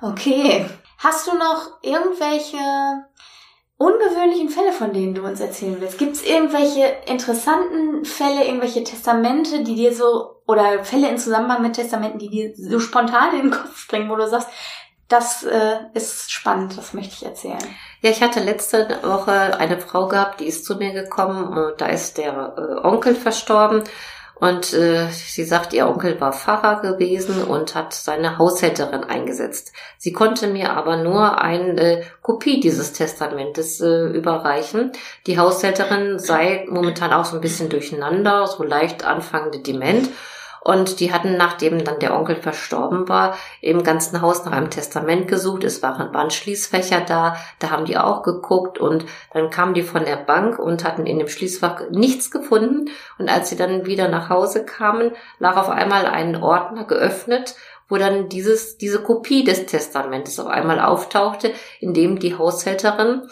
Okay. 0.00 0.66
Hast 0.98 1.26
du 1.26 1.36
noch 1.36 1.82
irgendwelche 1.82 2.56
ungewöhnlichen 3.78 4.48
Fälle, 4.48 4.72
von 4.72 4.92
denen 4.92 5.14
du 5.14 5.22
uns 5.22 5.40
erzählen 5.40 5.76
willst? 5.80 5.98
Gibt 5.98 6.16
es 6.16 6.24
irgendwelche 6.24 6.86
interessanten 7.06 8.04
Fälle, 8.04 8.44
irgendwelche 8.44 8.84
Testamente, 8.84 9.62
die 9.64 9.74
dir 9.74 9.94
so, 9.94 10.42
oder 10.46 10.84
Fälle 10.84 11.08
in 11.08 11.18
Zusammenhang 11.18 11.62
mit 11.62 11.74
Testamenten, 11.74 12.18
die 12.18 12.30
dir 12.30 12.52
so 12.56 12.80
spontan 12.80 13.34
in 13.34 13.42
den 13.42 13.50
Kopf 13.50 13.76
springen, 13.76 14.08
wo 14.08 14.16
du 14.16 14.26
sagst, 14.28 14.48
das 15.08 15.44
äh, 15.44 15.76
ist 15.94 16.32
spannend, 16.32 16.76
das 16.76 16.92
möchte 16.92 17.14
ich 17.14 17.24
erzählen. 17.24 17.58
Ja, 18.00 18.10
ich 18.10 18.22
hatte 18.22 18.40
letzte 18.40 18.88
Woche 19.02 19.56
eine 19.56 19.78
Frau 19.78 20.08
gehabt, 20.08 20.40
die 20.40 20.46
ist 20.46 20.64
zu 20.64 20.76
mir 20.76 20.92
gekommen, 20.92 21.74
da 21.78 21.86
ist 21.86 22.18
der 22.18 22.54
äh, 22.56 22.86
Onkel 22.86 23.14
verstorben 23.14 23.84
und 24.38 24.74
äh, 24.74 25.08
sie 25.10 25.44
sagt, 25.44 25.72
ihr 25.72 25.88
Onkel 25.88 26.20
war 26.20 26.32
Pfarrer 26.32 26.82
gewesen 26.82 27.42
und 27.42 27.74
hat 27.74 27.94
seine 27.94 28.36
Haushälterin 28.36 29.02
eingesetzt. 29.02 29.72
Sie 29.96 30.12
konnte 30.12 30.46
mir 30.46 30.72
aber 30.74 30.98
nur 30.98 31.40
eine 31.40 31.80
äh, 31.80 32.04
Kopie 32.20 32.60
dieses 32.60 32.92
Testamentes 32.92 33.80
äh, 33.80 34.04
überreichen. 34.08 34.92
Die 35.26 35.38
Haushälterin 35.38 36.18
sei 36.18 36.66
momentan 36.68 37.14
auch 37.14 37.24
so 37.24 37.36
ein 37.36 37.40
bisschen 37.40 37.70
durcheinander, 37.70 38.46
so 38.46 38.62
leicht 38.62 39.06
anfangende 39.06 39.60
Dement. 39.60 40.10
Und 40.66 40.98
die 40.98 41.12
hatten, 41.12 41.36
nachdem 41.36 41.84
dann 41.84 42.00
der 42.00 42.12
Onkel 42.12 42.34
verstorben 42.34 43.08
war, 43.08 43.36
im 43.60 43.84
ganzen 43.84 44.20
Haus 44.20 44.44
nach 44.44 44.50
einem 44.50 44.68
Testament 44.68 45.28
gesucht. 45.28 45.62
Es 45.62 45.80
waren, 45.80 46.12
waren 46.12 46.32
Schließfächer 46.32 47.02
da, 47.02 47.36
da 47.60 47.70
haben 47.70 47.84
die 47.84 47.96
auch 47.96 48.24
geguckt 48.24 48.76
und 48.76 49.04
dann 49.32 49.50
kamen 49.50 49.74
die 49.74 49.84
von 49.84 50.04
der 50.04 50.16
Bank 50.16 50.58
und 50.58 50.82
hatten 50.82 51.06
in 51.06 51.20
dem 51.20 51.28
Schließfach 51.28 51.82
nichts 51.90 52.32
gefunden. 52.32 52.90
Und 53.16 53.28
als 53.28 53.48
sie 53.48 53.54
dann 53.54 53.86
wieder 53.86 54.08
nach 54.08 54.28
Hause 54.28 54.64
kamen, 54.64 55.12
lag 55.38 55.56
auf 55.56 55.68
einmal 55.68 56.04
ein 56.04 56.34
Ordner 56.34 56.82
geöffnet 56.82 57.54
wo 57.88 57.98
dann 57.98 58.28
dieses, 58.28 58.78
diese 58.78 59.00
Kopie 59.00 59.44
des 59.44 59.66
Testamentes 59.66 60.40
auf 60.40 60.48
einmal 60.48 60.80
auftauchte, 60.80 61.52
in 61.78 61.94
dem 61.94 62.18
die 62.18 62.36
Haushälterin 62.36 63.22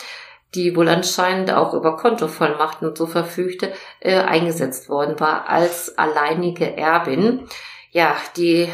die 0.54 0.76
wohl 0.76 0.88
anscheinend 0.88 1.52
auch 1.52 1.74
über 1.74 1.96
Kontovollmachten 1.96 2.88
und 2.88 2.96
so 2.96 3.06
verfügte, 3.06 3.72
äh, 4.00 4.20
eingesetzt 4.20 4.88
worden 4.88 5.18
war 5.20 5.48
als 5.48 5.98
alleinige 5.98 6.76
Erbin. 6.76 7.46
Ja, 7.90 8.16
die, 8.36 8.68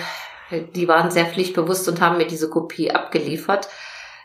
die 0.75 0.89
waren 0.89 1.11
sehr 1.11 1.27
pflichtbewusst 1.27 1.89
und 1.89 2.01
haben 2.01 2.19
mir 2.19 2.27
diese 2.27 2.51
Kopie 2.51 2.91
abgeliefert. 2.91 3.69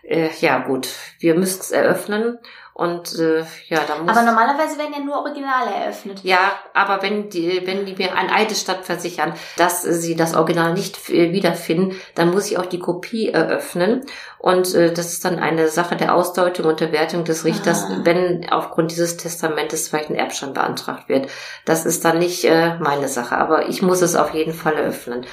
Äh, 0.04 0.30
ja 0.40 0.60
gut, 0.60 0.90
wir 1.20 1.36
müssen 1.36 1.62
es 1.62 1.72
eröffnen 1.72 2.40
und 2.78 3.18
äh, 3.20 3.46
ja, 3.70 3.80
da 3.88 4.00
muss. 4.00 4.10
Aber 4.10 4.24
normalerweise 4.24 4.78
werden 4.78 4.94
ja 4.94 5.00
nur 5.00 5.16
Originale 5.20 5.74
eröffnet. 5.74 6.20
Ja, 6.24 6.60
aber 6.74 7.02
wenn 7.02 7.30
die, 7.30 7.66
wenn 7.66 7.86
die 7.86 7.96
mir 7.96 8.18
ein 8.18 8.30
Eidesstadt 8.30 8.84
versichern, 8.84 9.34
dass 9.56 9.84
sie 9.84 10.18
das 10.18 10.36
Original 10.36 10.74
nicht 10.74 11.08
wiederfinden, 11.08 11.96
dann 12.16 12.32
muss 12.32 12.52
ich 12.52 12.58
auch 12.58 12.66
die 12.66 12.80
Kopie 12.80 13.30
eröffnen. 13.30 14.06
Und 14.40 14.76
äh, 14.76 14.92
das 14.92 15.14
ist 15.14 15.24
dann 15.24 15.40
eine 15.40 15.70
Sache 15.70 15.96
der 15.96 16.14
Ausdeutung 16.14 16.66
und 16.66 16.82
der 16.82 16.92
Wertung 16.92 17.24
des 17.24 17.46
Richters, 17.46 17.86
ah. 17.86 18.02
wenn 18.04 18.46
aufgrund 18.50 18.92
dieses 18.92 19.16
Testamentes 19.16 19.88
vielleicht 19.88 20.10
ein 20.10 20.16
Erbschein 20.16 20.52
beantragt 20.52 21.08
wird. 21.08 21.30
Das 21.64 21.86
ist 21.86 22.04
dann 22.04 22.20
nicht 22.20 22.44
äh, 22.44 22.76
meine 22.80 23.08
Sache, 23.08 23.38
aber 23.38 23.70
ich 23.70 23.84
muss 23.84 24.02
es 24.02 24.18
auf 24.18 24.34
jeden 24.34 24.54
Fall 24.54 24.74
eröffnen 24.74 25.26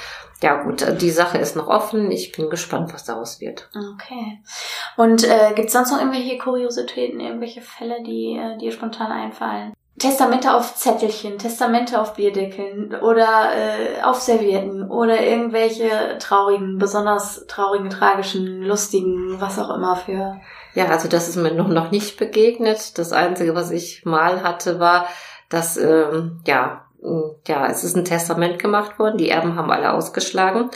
ja 0.42 0.62
gut, 0.62 0.84
die 1.00 1.10
Sache 1.10 1.38
ist 1.38 1.56
noch 1.56 1.68
offen. 1.68 2.10
Ich 2.10 2.32
bin 2.32 2.50
gespannt, 2.50 2.92
was 2.92 3.04
daraus 3.04 3.40
wird. 3.40 3.70
Okay. 3.94 4.42
Und 4.96 5.24
äh, 5.24 5.52
gibt 5.54 5.68
es 5.68 5.72
sonst 5.72 5.92
noch 5.92 5.98
irgendwelche 5.98 6.36
Kuriositäten, 6.38 7.20
irgendwelche 7.20 7.62
Fälle, 7.62 8.02
die 8.02 8.36
äh, 8.36 8.58
dir 8.58 8.72
spontan 8.72 9.12
einfallen? 9.12 9.72
Testamente 9.98 10.54
auf 10.54 10.74
Zettelchen, 10.74 11.38
Testamente 11.38 12.00
auf 12.00 12.14
Bierdeckeln 12.14 12.94
oder 12.94 13.50
äh, 13.54 14.02
auf 14.02 14.20
Servietten 14.20 14.90
oder 14.90 15.22
irgendwelche 15.22 16.18
traurigen, 16.18 16.78
besonders 16.78 17.46
traurigen, 17.46 17.90
tragischen, 17.90 18.62
lustigen, 18.62 19.40
was 19.40 19.58
auch 19.58 19.70
immer 19.74 19.96
für. 19.96 20.40
Ja, 20.74 20.86
also 20.86 21.08
das 21.08 21.28
ist 21.28 21.36
mir 21.36 21.52
noch, 21.52 21.68
noch 21.68 21.90
nicht 21.90 22.16
begegnet. 22.16 22.98
Das 22.98 23.12
Einzige, 23.12 23.54
was 23.54 23.70
ich 23.70 24.04
mal 24.04 24.42
hatte, 24.42 24.80
war, 24.80 25.06
dass 25.50 25.76
ähm, 25.76 26.40
ja 26.46 26.86
ja, 27.46 27.66
es 27.66 27.84
ist 27.84 27.96
ein 27.96 28.04
Testament 28.04 28.58
gemacht 28.58 28.98
worden, 28.98 29.18
die 29.18 29.30
Erben 29.30 29.56
haben 29.56 29.70
alle 29.70 29.92
ausgeschlagen 29.92 30.70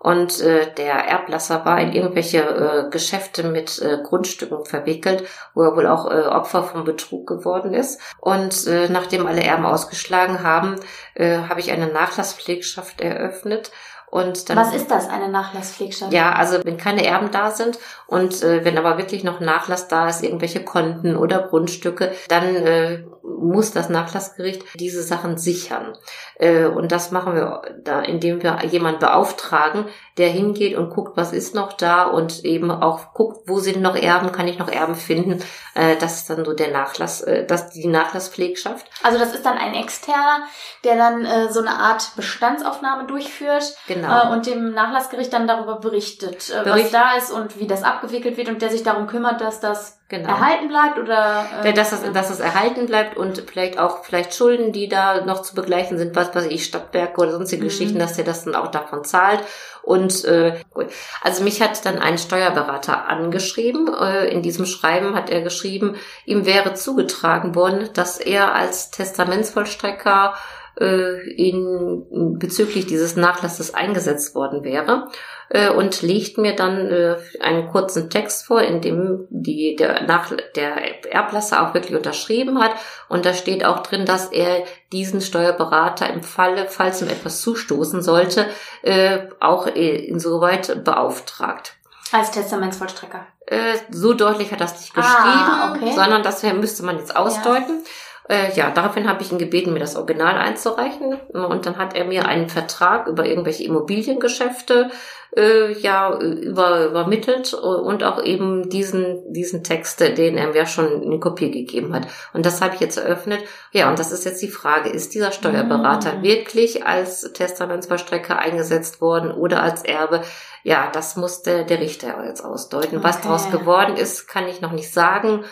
und 0.00 0.40
äh, 0.40 0.72
der 0.74 0.94
Erblasser 0.94 1.66
war 1.66 1.78
in 1.78 1.92
irgendwelche 1.92 2.38
äh, 2.38 2.90
Geschäfte 2.90 3.42
mit 3.42 3.82
äh, 3.82 3.98
Grundstücken 4.02 4.64
verwickelt, 4.64 5.24
wo 5.54 5.62
er 5.62 5.76
wohl 5.76 5.86
auch 5.86 6.10
äh, 6.10 6.26
Opfer 6.26 6.62
von 6.62 6.84
Betrug 6.84 7.26
geworden 7.26 7.74
ist. 7.74 8.00
Und 8.18 8.66
äh, 8.66 8.88
nachdem 8.88 9.26
alle 9.26 9.44
Erben 9.44 9.66
ausgeschlagen 9.66 10.42
haben, 10.42 10.76
äh, 11.14 11.40
habe 11.50 11.60
ich 11.60 11.70
eine 11.70 11.88
Nachlasspflegschaft 11.88 13.02
eröffnet 13.02 13.72
und 14.10 14.48
dann, 14.48 14.56
Was 14.56 14.74
ist 14.74 14.90
das, 14.90 15.08
eine 15.08 15.28
Nachlasspflegschaft? 15.28 16.12
Ja, 16.12 16.32
also 16.32 16.64
wenn 16.64 16.76
keine 16.76 17.04
Erben 17.04 17.30
da 17.30 17.52
sind 17.52 17.78
und 18.08 18.42
äh, 18.42 18.64
wenn 18.64 18.76
aber 18.76 18.98
wirklich 18.98 19.22
noch 19.22 19.38
Nachlass 19.38 19.86
da 19.86 20.08
ist, 20.08 20.24
irgendwelche 20.24 20.64
Konten 20.64 21.14
oder 21.14 21.42
Grundstücke, 21.42 22.12
dann 22.28 22.56
äh, 22.56 23.04
muss 23.38 23.72
das 23.72 23.88
Nachlassgericht 23.88 24.64
diese 24.74 25.02
Sachen 25.02 25.38
sichern. 25.38 25.96
Äh, 26.36 26.66
und 26.66 26.92
das 26.92 27.10
machen 27.10 27.34
wir 27.34 27.62
da, 27.82 28.00
indem 28.00 28.42
wir 28.42 28.58
jemanden 28.64 29.00
beauftragen, 29.00 29.86
der 30.18 30.28
hingeht 30.28 30.76
und 30.76 30.90
guckt, 30.90 31.16
was 31.16 31.32
ist 31.32 31.54
noch 31.54 31.72
da 31.72 32.04
und 32.04 32.44
eben 32.44 32.70
auch 32.70 33.12
guckt, 33.14 33.48
wo 33.48 33.58
sind 33.60 33.80
noch 33.80 33.96
Erben, 33.96 34.32
kann 34.32 34.48
ich 34.48 34.58
noch 34.58 34.68
Erben 34.68 34.94
finden. 34.94 35.42
Äh, 35.74 35.96
das 35.96 36.16
ist 36.16 36.30
dann 36.30 36.44
so 36.44 36.52
der 36.52 36.70
Nachlass, 36.70 37.20
äh, 37.22 37.46
das 37.46 37.70
die 37.70 37.86
Nachlasspflegschaft. 37.86 38.86
Also 39.02 39.18
das 39.18 39.34
ist 39.34 39.44
dann 39.44 39.58
ein 39.58 39.74
externer, 39.74 40.44
der 40.84 40.96
dann 40.96 41.26
so 41.50 41.60
eine 41.60 41.70
Art 41.70 42.16
Bestandsaufnahme 42.16 43.06
durchführt 43.06 43.76
genau. 43.86 44.32
und 44.32 44.46
dem 44.46 44.72
Nachlassgericht 44.72 45.32
dann 45.32 45.46
darüber 45.46 45.78
berichtet, 45.78 46.52
Bericht. 46.64 46.86
was 46.86 46.90
da 46.90 47.16
ist 47.16 47.30
und 47.30 47.58
wie 47.58 47.66
das 47.66 47.82
abgewickelt 47.82 48.36
wird 48.36 48.48
und 48.48 48.62
der 48.62 48.70
sich 48.70 48.82
darum 48.82 49.06
kümmert, 49.06 49.40
dass 49.40 49.60
das 49.60 49.99
genau. 50.10 50.28
erhalten 50.28 50.68
bleibt 50.68 50.98
oder 50.98 51.46
äh, 51.64 51.72
dass, 51.72 51.92
es, 51.92 52.12
dass 52.12 52.28
es 52.28 52.40
erhalten 52.40 52.86
bleibt 52.86 53.16
und 53.16 53.42
vielleicht 53.50 53.78
auch 53.78 54.04
vielleicht 54.04 54.34
Schulden, 54.34 54.72
die 54.72 54.88
da 54.88 55.24
noch 55.24 55.40
zu 55.40 55.54
begleichen 55.54 55.96
sind, 55.96 56.14
was 56.14 56.34
weiß 56.34 56.46
ich, 56.46 56.64
Stadtwerke 56.64 57.20
oder 57.20 57.32
sonstige 57.32 57.62
mhm. 57.62 57.68
Geschichten, 57.68 57.98
dass 57.98 58.16
der 58.16 58.24
das 58.24 58.44
dann 58.44 58.54
auch 58.54 58.68
davon 58.68 59.04
zahlt. 59.04 59.40
Und 59.82 60.24
äh, 60.26 60.60
gut. 60.74 60.88
also 61.22 61.42
mich 61.42 61.62
hat 61.62 61.86
dann 61.86 61.98
ein 61.98 62.18
Steuerberater 62.18 63.08
angeschrieben. 63.08 63.88
Äh, 63.94 64.26
in 64.28 64.42
diesem 64.42 64.66
Schreiben 64.66 65.14
hat 65.14 65.30
er 65.30 65.40
geschrieben, 65.40 65.96
ihm 66.26 66.44
wäre 66.44 66.74
zugetragen 66.74 67.54
worden, 67.54 67.88
dass 67.94 68.18
er 68.18 68.54
als 68.54 68.90
Testamentsvollstrecker 68.90 70.34
äh, 70.78 71.30
in, 71.30 72.36
bezüglich 72.38 72.86
dieses 72.86 73.16
Nachlasses 73.16 73.72
eingesetzt 73.72 74.34
worden 74.34 74.64
wäre 74.64 75.08
äh, 75.50 75.68
und 75.68 76.00
legt 76.02 76.38
mir 76.38 76.56
dann 76.56 76.90
äh, 76.90 77.16
einen 77.40 77.68
kurzen 77.68 78.08
Text 78.08 78.46
vor, 78.46 78.62
in 78.62 78.80
dem 78.80 79.26
die, 79.30 79.76
der, 79.76 80.02
Nach 80.04 80.32
der 80.56 81.12
Erblasser 81.12 81.62
auch 81.62 81.74
wirklich 81.74 81.96
unterschrieben 81.96 82.62
hat 82.62 82.72
und 83.08 83.26
da 83.26 83.34
steht 83.34 83.64
auch 83.64 83.82
drin, 83.82 84.06
dass 84.06 84.26
er 84.26 84.64
diesen 84.92 85.20
Steuerberater 85.20 86.08
im 86.08 86.22
Falle, 86.22 86.66
falls 86.68 87.02
ihm 87.02 87.08
etwas 87.08 87.42
zustoßen 87.42 88.02
sollte, 88.02 88.46
äh, 88.82 89.18
auch 89.40 89.66
insoweit 89.66 90.84
beauftragt. 90.84 91.74
Als 92.12 92.30
Testamentsvollstrecker. 92.32 93.26
Äh, 93.46 93.76
so 93.90 94.14
deutlich 94.14 94.50
hat 94.52 94.60
das 94.60 94.80
nicht 94.80 94.94
geschrieben, 94.94 95.14
ah, 95.14 95.74
okay. 95.74 95.92
sondern 95.94 96.22
das 96.22 96.42
müsste 96.42 96.84
man 96.84 96.98
jetzt 96.98 97.14
ausdeuten. 97.14 97.80
Ja. 97.84 97.90
Äh, 98.30 98.52
ja, 98.54 98.70
daraufhin 98.70 99.08
habe 99.08 99.22
ich 99.22 99.32
ihn 99.32 99.38
gebeten, 99.38 99.72
mir 99.72 99.80
das 99.80 99.96
Original 99.96 100.36
einzureichen. 100.36 101.14
Und 101.32 101.66
dann 101.66 101.78
hat 101.78 101.96
er 101.96 102.04
mir 102.04 102.26
einen 102.26 102.48
Vertrag 102.48 103.08
über 103.08 103.26
irgendwelche 103.26 103.64
Immobiliengeschäfte 103.64 104.90
äh, 105.36 105.72
ja 105.78 106.18
über, 106.18 106.86
übermittelt 106.86 107.54
und 107.54 108.02
auch 108.02 108.22
eben 108.22 108.68
diesen 108.68 109.32
diesen 109.32 109.62
Text, 109.62 110.00
den 110.00 110.36
er 110.36 110.48
mir 110.48 110.66
schon 110.66 111.02
in 111.02 111.20
Kopie 111.20 111.50
gegeben 111.50 111.94
hat. 111.94 112.08
Und 112.32 112.46
das 112.46 112.60
habe 112.60 112.74
ich 112.74 112.80
jetzt 112.80 112.98
eröffnet. 112.98 113.40
Ja, 113.72 113.88
und 113.88 113.98
das 113.98 114.12
ist 114.12 114.24
jetzt 114.24 114.42
die 114.42 114.48
Frage: 114.48 114.88
Ist 114.90 115.14
dieser 115.14 115.32
Steuerberater 115.32 116.18
mhm. 116.18 116.22
wirklich 116.22 116.84
als 116.86 117.32
Testamentsvollstrecker 117.32 118.38
eingesetzt 118.38 119.00
worden 119.00 119.30
oder 119.30 119.62
als 119.62 119.84
Erbe? 119.84 120.22
Ja, 120.62 120.90
das 120.92 121.16
muss 121.16 121.42
der, 121.42 121.64
der 121.64 121.80
Richter 121.80 122.24
jetzt 122.26 122.44
ausdeuten. 122.44 122.98
Okay. 122.98 123.04
Was 123.04 123.20
daraus 123.20 123.50
geworden 123.50 123.96
ist, 123.96 124.28
kann 124.28 124.48
ich 124.48 124.60
noch 124.60 124.72
nicht 124.72 124.92
sagen. 124.92 125.44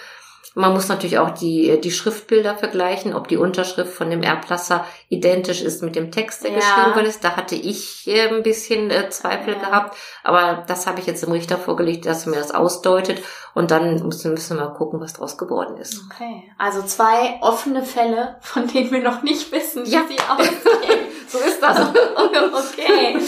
Man 0.59 0.73
muss 0.73 0.89
natürlich 0.89 1.19
auch 1.19 1.31
die, 1.31 1.81
die 1.81 1.93
Schriftbilder 1.93 2.57
vergleichen, 2.57 3.15
ob 3.15 3.29
die 3.29 3.37
Unterschrift 3.37 3.93
von 3.93 4.11
dem 4.11 4.25
Erblasser 4.25 4.85
identisch 5.09 5.63
ist 5.63 5.85
mit 5.85 5.95
dem 5.95 6.11
Text, 6.11 6.43
der 6.43 6.51
ja. 6.51 6.57
geschrieben 6.57 6.97
worden 6.97 7.07
ist. 7.07 7.23
Da 7.23 7.37
hatte 7.37 7.55
ich 7.55 8.09
äh, 8.09 8.29
ein 8.29 8.43
bisschen 8.43 8.91
äh, 8.91 9.09
Zweifel 9.09 9.55
ja. 9.55 9.61
gehabt, 9.61 9.97
aber 10.25 10.65
das 10.67 10.89
habe 10.89 10.99
ich 10.99 11.07
jetzt 11.07 11.23
dem 11.23 11.31
Richter 11.31 11.59
vorgelegt, 11.59 12.07
dass 12.07 12.27
er 12.27 12.31
mir 12.31 12.39
das 12.39 12.51
ausdeutet 12.51 13.23
und 13.55 13.71
dann 13.71 14.05
müssen, 14.05 14.33
müssen 14.33 14.57
wir 14.57 14.65
mal 14.65 14.75
gucken, 14.75 15.01
was 15.01 15.13
daraus 15.13 15.39
geworden 15.39 15.77
ist. 15.77 16.03
Okay, 16.11 16.51
also 16.59 16.83
zwei 16.83 17.39
offene 17.41 17.85
Fälle, 17.85 18.37
von 18.41 18.67
denen 18.67 18.91
wir 18.91 19.03
noch 19.03 19.23
nicht 19.23 19.53
wissen, 19.53 19.87
wie 19.87 19.91
ja. 19.91 20.03
sie 20.09 20.19
aussehen. 20.29 20.99
so 21.29 21.39
ist 21.39 21.63
das. 21.63 21.79
Okay. 22.19 23.19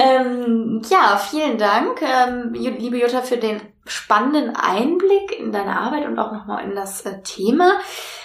ähm, 0.00 0.82
ja, 0.88 1.16
vielen 1.16 1.58
Dank, 1.58 2.02
ähm, 2.02 2.52
liebe 2.52 2.98
Jutta, 2.98 3.22
für 3.22 3.36
den 3.36 3.60
spannenden 3.86 4.54
Einblick 4.56 5.38
in 5.38 5.52
deine 5.52 5.78
Arbeit 5.78 6.06
und 6.06 6.18
auch 6.18 6.32
nochmal 6.32 6.64
in 6.64 6.74
das 6.74 7.02
äh, 7.02 7.22
Thema. 7.22 7.78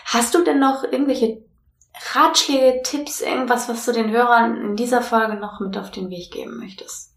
Hast 0.06 0.34
du 0.36 0.44
denn 0.44 0.60
noch 0.60 0.84
irgendwelche 0.84 1.44
Ratschläge, 2.14 2.82
Tipps, 2.84 3.22
irgendwas, 3.22 3.70
was 3.70 3.86
du 3.86 3.92
den 3.92 4.12
Hörern 4.12 4.58
in 4.58 4.76
dieser 4.76 5.02
Folge 5.02 5.36
noch 5.36 5.60
mit 5.60 5.78
auf 5.78 5.92
den 5.92 6.10
Weg 6.10 6.32
geben 6.32 6.58
möchtest? 6.58 7.12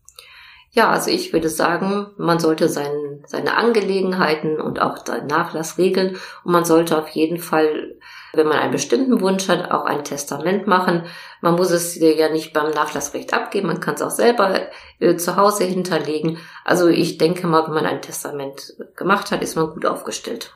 Ja, 0.75 0.91
also 0.91 1.11
ich 1.11 1.33
würde 1.33 1.49
sagen, 1.49 2.11
man 2.17 2.41
sollte 2.41 2.69
sein, 2.69 3.23
seine 3.27 3.57
Angelegenheiten 3.57 4.61
und 4.61 4.83
auch 4.83 5.07
seinen 5.07 5.29
Nachlass 5.29 5.79
regeln 5.79 6.17
und 6.43 6.53
man 6.53 6.65
sollte 6.65 6.99
auf 6.99 7.09
jeden 7.11 7.39
Fall, 7.39 7.97
wenn 8.37 8.49
man 8.49 8.59
einen 8.59 8.73
bestimmten 8.73 9.21
Wunsch 9.21 9.49
hat, 9.49 9.71
auch 9.71 9.85
ein 9.85 10.05
Testament 10.05 10.67
machen. 10.67 11.05
Man 11.41 11.55
muss 11.55 11.71
es 11.71 11.95
ja 11.97 12.29
nicht 12.31 12.53
beim 12.53 12.71
Nachlassrecht 12.71 13.33
abgeben, 13.35 13.69
man 13.69 13.81
kann 13.81 13.95
es 13.95 14.03
auch 14.03 14.11
selber 14.11 14.69
äh, 15.01 15.17
zu 15.17 15.37
Hause 15.37 15.65
hinterlegen. 15.65 16.39
Also 16.65 16.89
ich 16.89 17.19
denke 17.19 17.47
mal, 17.47 17.67
wenn 17.67 17.75
man 17.75 17.87
ein 17.87 18.03
Testament 18.03 18.75
gemacht 18.97 19.31
hat, 19.31 19.43
ist 19.43 19.57
man 19.57 19.71
gut 19.71 19.87
aufgestellt. 19.87 20.53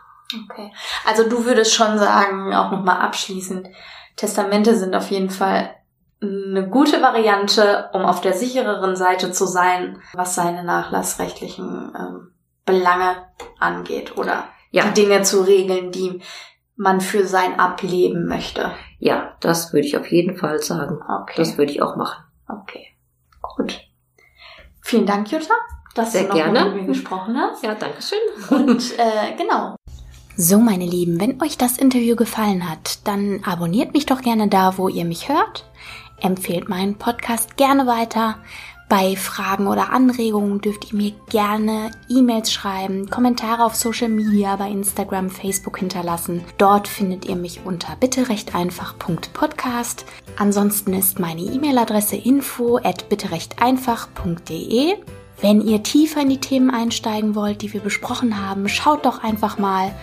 Okay. 0.51 0.73
Also 1.07 1.29
du 1.29 1.45
würdest 1.45 1.75
schon 1.75 1.99
sagen, 1.99 2.55
auch 2.55 2.71
nochmal 2.71 3.01
abschließend, 3.01 3.69
Testamente 4.17 4.75
sind 4.75 4.97
auf 4.97 5.11
jeden 5.11 5.31
Fall 5.31 5.75
eine 6.21 6.69
gute 6.69 7.01
Variante, 7.01 7.91
um 7.93 8.05
auf 8.05 8.21
der 8.21 8.33
sichereren 8.33 8.97
Seite 8.97 9.31
zu 9.31 9.47
sein, 9.47 10.03
was 10.13 10.35
seine 10.35 10.65
nachlassrechtlichen 10.65 11.93
ähm, 11.97 12.33
Belange 12.65 13.29
angeht 13.61 14.19
oder 14.19 14.45
ja. 14.71 14.85
die 14.85 15.03
Dinge 15.03 15.23
zu 15.23 15.43
regeln, 15.43 15.93
die 15.93 16.21
man 16.79 17.01
für 17.01 17.27
sein 17.27 17.59
Ableben 17.59 18.27
möchte. 18.27 18.73
Ja, 18.99 19.35
das 19.41 19.73
würde 19.73 19.87
ich 19.87 19.97
auf 19.97 20.11
jeden 20.11 20.37
Fall 20.37 20.63
sagen. 20.63 20.99
Okay. 21.23 21.35
Das 21.37 21.59
würde 21.59 21.73
ich 21.73 21.83
auch 21.83 21.97
machen. 21.97 22.25
Okay, 22.49 22.87
gut. 23.43 23.81
Vielen 24.81 25.05
Dank, 25.05 25.31
Jutta, 25.31 25.55
dass 25.95 26.13
Sehr 26.13 26.23
du 26.23 26.29
noch 26.29 26.35
gerne. 26.37 26.65
mit 26.67 26.83
mir 26.83 26.87
gesprochen 26.87 27.37
hast. 27.37 27.63
Ja, 27.63 27.75
danke 27.75 28.01
schön. 28.01 28.19
Und 28.67 28.99
äh, 28.99 29.37
genau. 29.37 29.77
So, 30.37 30.59
meine 30.59 30.87
Lieben, 30.87 31.21
wenn 31.21 31.43
euch 31.43 31.59
das 31.59 31.77
Interview 31.77 32.17
gefallen 32.17 32.71
hat, 32.71 33.07
dann 33.07 33.43
abonniert 33.45 33.93
mich 33.93 34.07
doch 34.07 34.23
gerne 34.23 34.49
da, 34.49 34.79
wo 34.79 34.89
ihr 34.89 35.05
mich 35.05 35.29
hört 35.29 35.69
empfehlt 36.21 36.69
meinen 36.69 36.97
Podcast 36.97 37.57
gerne 37.57 37.87
weiter. 37.87 38.39
Bei 38.89 39.17
Fragen 39.17 39.67
oder 39.67 39.93
Anregungen 39.93 40.63
dürft 40.63 40.91
ihr 40.91 40.97
mir 40.97 41.13
gerne 41.29 41.91
E-Mails 42.09 42.51
schreiben, 42.51 43.11
Kommentare 43.11 43.67
auf 43.67 43.75
Social 43.75 44.09
Media, 44.09 44.57
bei 44.57 44.71
Instagram, 44.71 45.29
Facebook 45.29 45.79
hinterlassen. 45.79 46.43
Dort 46.57 46.89
findet 46.89 47.27
ihr 47.27 47.37
mich 47.37 47.61
unter 47.67 47.97
bitterechteinfach.podcast. 47.97 50.07
Ansonsten 50.39 50.95
ist 50.95 51.21
meine 51.21 51.43
E-Mail-Adresse 51.43 52.17
info 52.17 52.79
at 52.79 53.11
bitterechteinfach.de. 53.11 54.95
Wenn 55.43 55.61
ihr 55.61 55.83
tiefer 55.83 56.23
in 56.23 56.31
die 56.31 56.41
Themen 56.41 56.71
einsteigen 56.71 57.35
wollt, 57.35 57.61
die 57.61 57.75
wir 57.75 57.81
besprochen 57.81 58.43
haben, 58.43 58.71
schaut 58.71 59.05
doch 59.05 59.23
einfach 59.23 59.59
mal, 59.59 59.95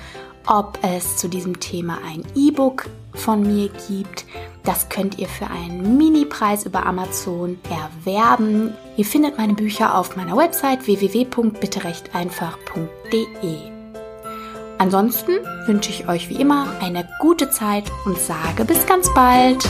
ob 0.45 0.77
es 0.83 1.17
zu 1.17 1.27
diesem 1.27 1.59
Thema 1.59 1.97
ein 2.07 2.23
E-Book 2.35 2.85
von 3.15 3.41
mir 3.41 3.69
gibt. 3.88 4.25
Das 4.63 4.89
könnt 4.89 5.17
ihr 5.19 5.28
für 5.28 5.47
einen 5.47 5.97
Mini-Preis 5.97 6.65
über 6.65 6.86
Amazon 6.86 7.59
erwerben. 7.70 8.74
Ihr 8.97 9.05
findet 9.05 9.38
meine 9.38 9.53
Bücher 9.53 9.95
auf 9.95 10.16
meiner 10.16 10.36
Website 10.36 10.88
www.bitterechteinfach.de. 10.88 13.76
Ansonsten 14.78 15.32
wünsche 15.68 15.89
ich 15.89 16.07
euch 16.07 16.30
wie 16.30 16.41
immer 16.41 16.68
eine 16.82 17.07
gute 17.20 17.49
Zeit 17.49 17.86
und 18.05 18.18
sage 18.18 18.66
bis 18.66 18.86
ganz 18.86 19.13
bald. 19.13 19.63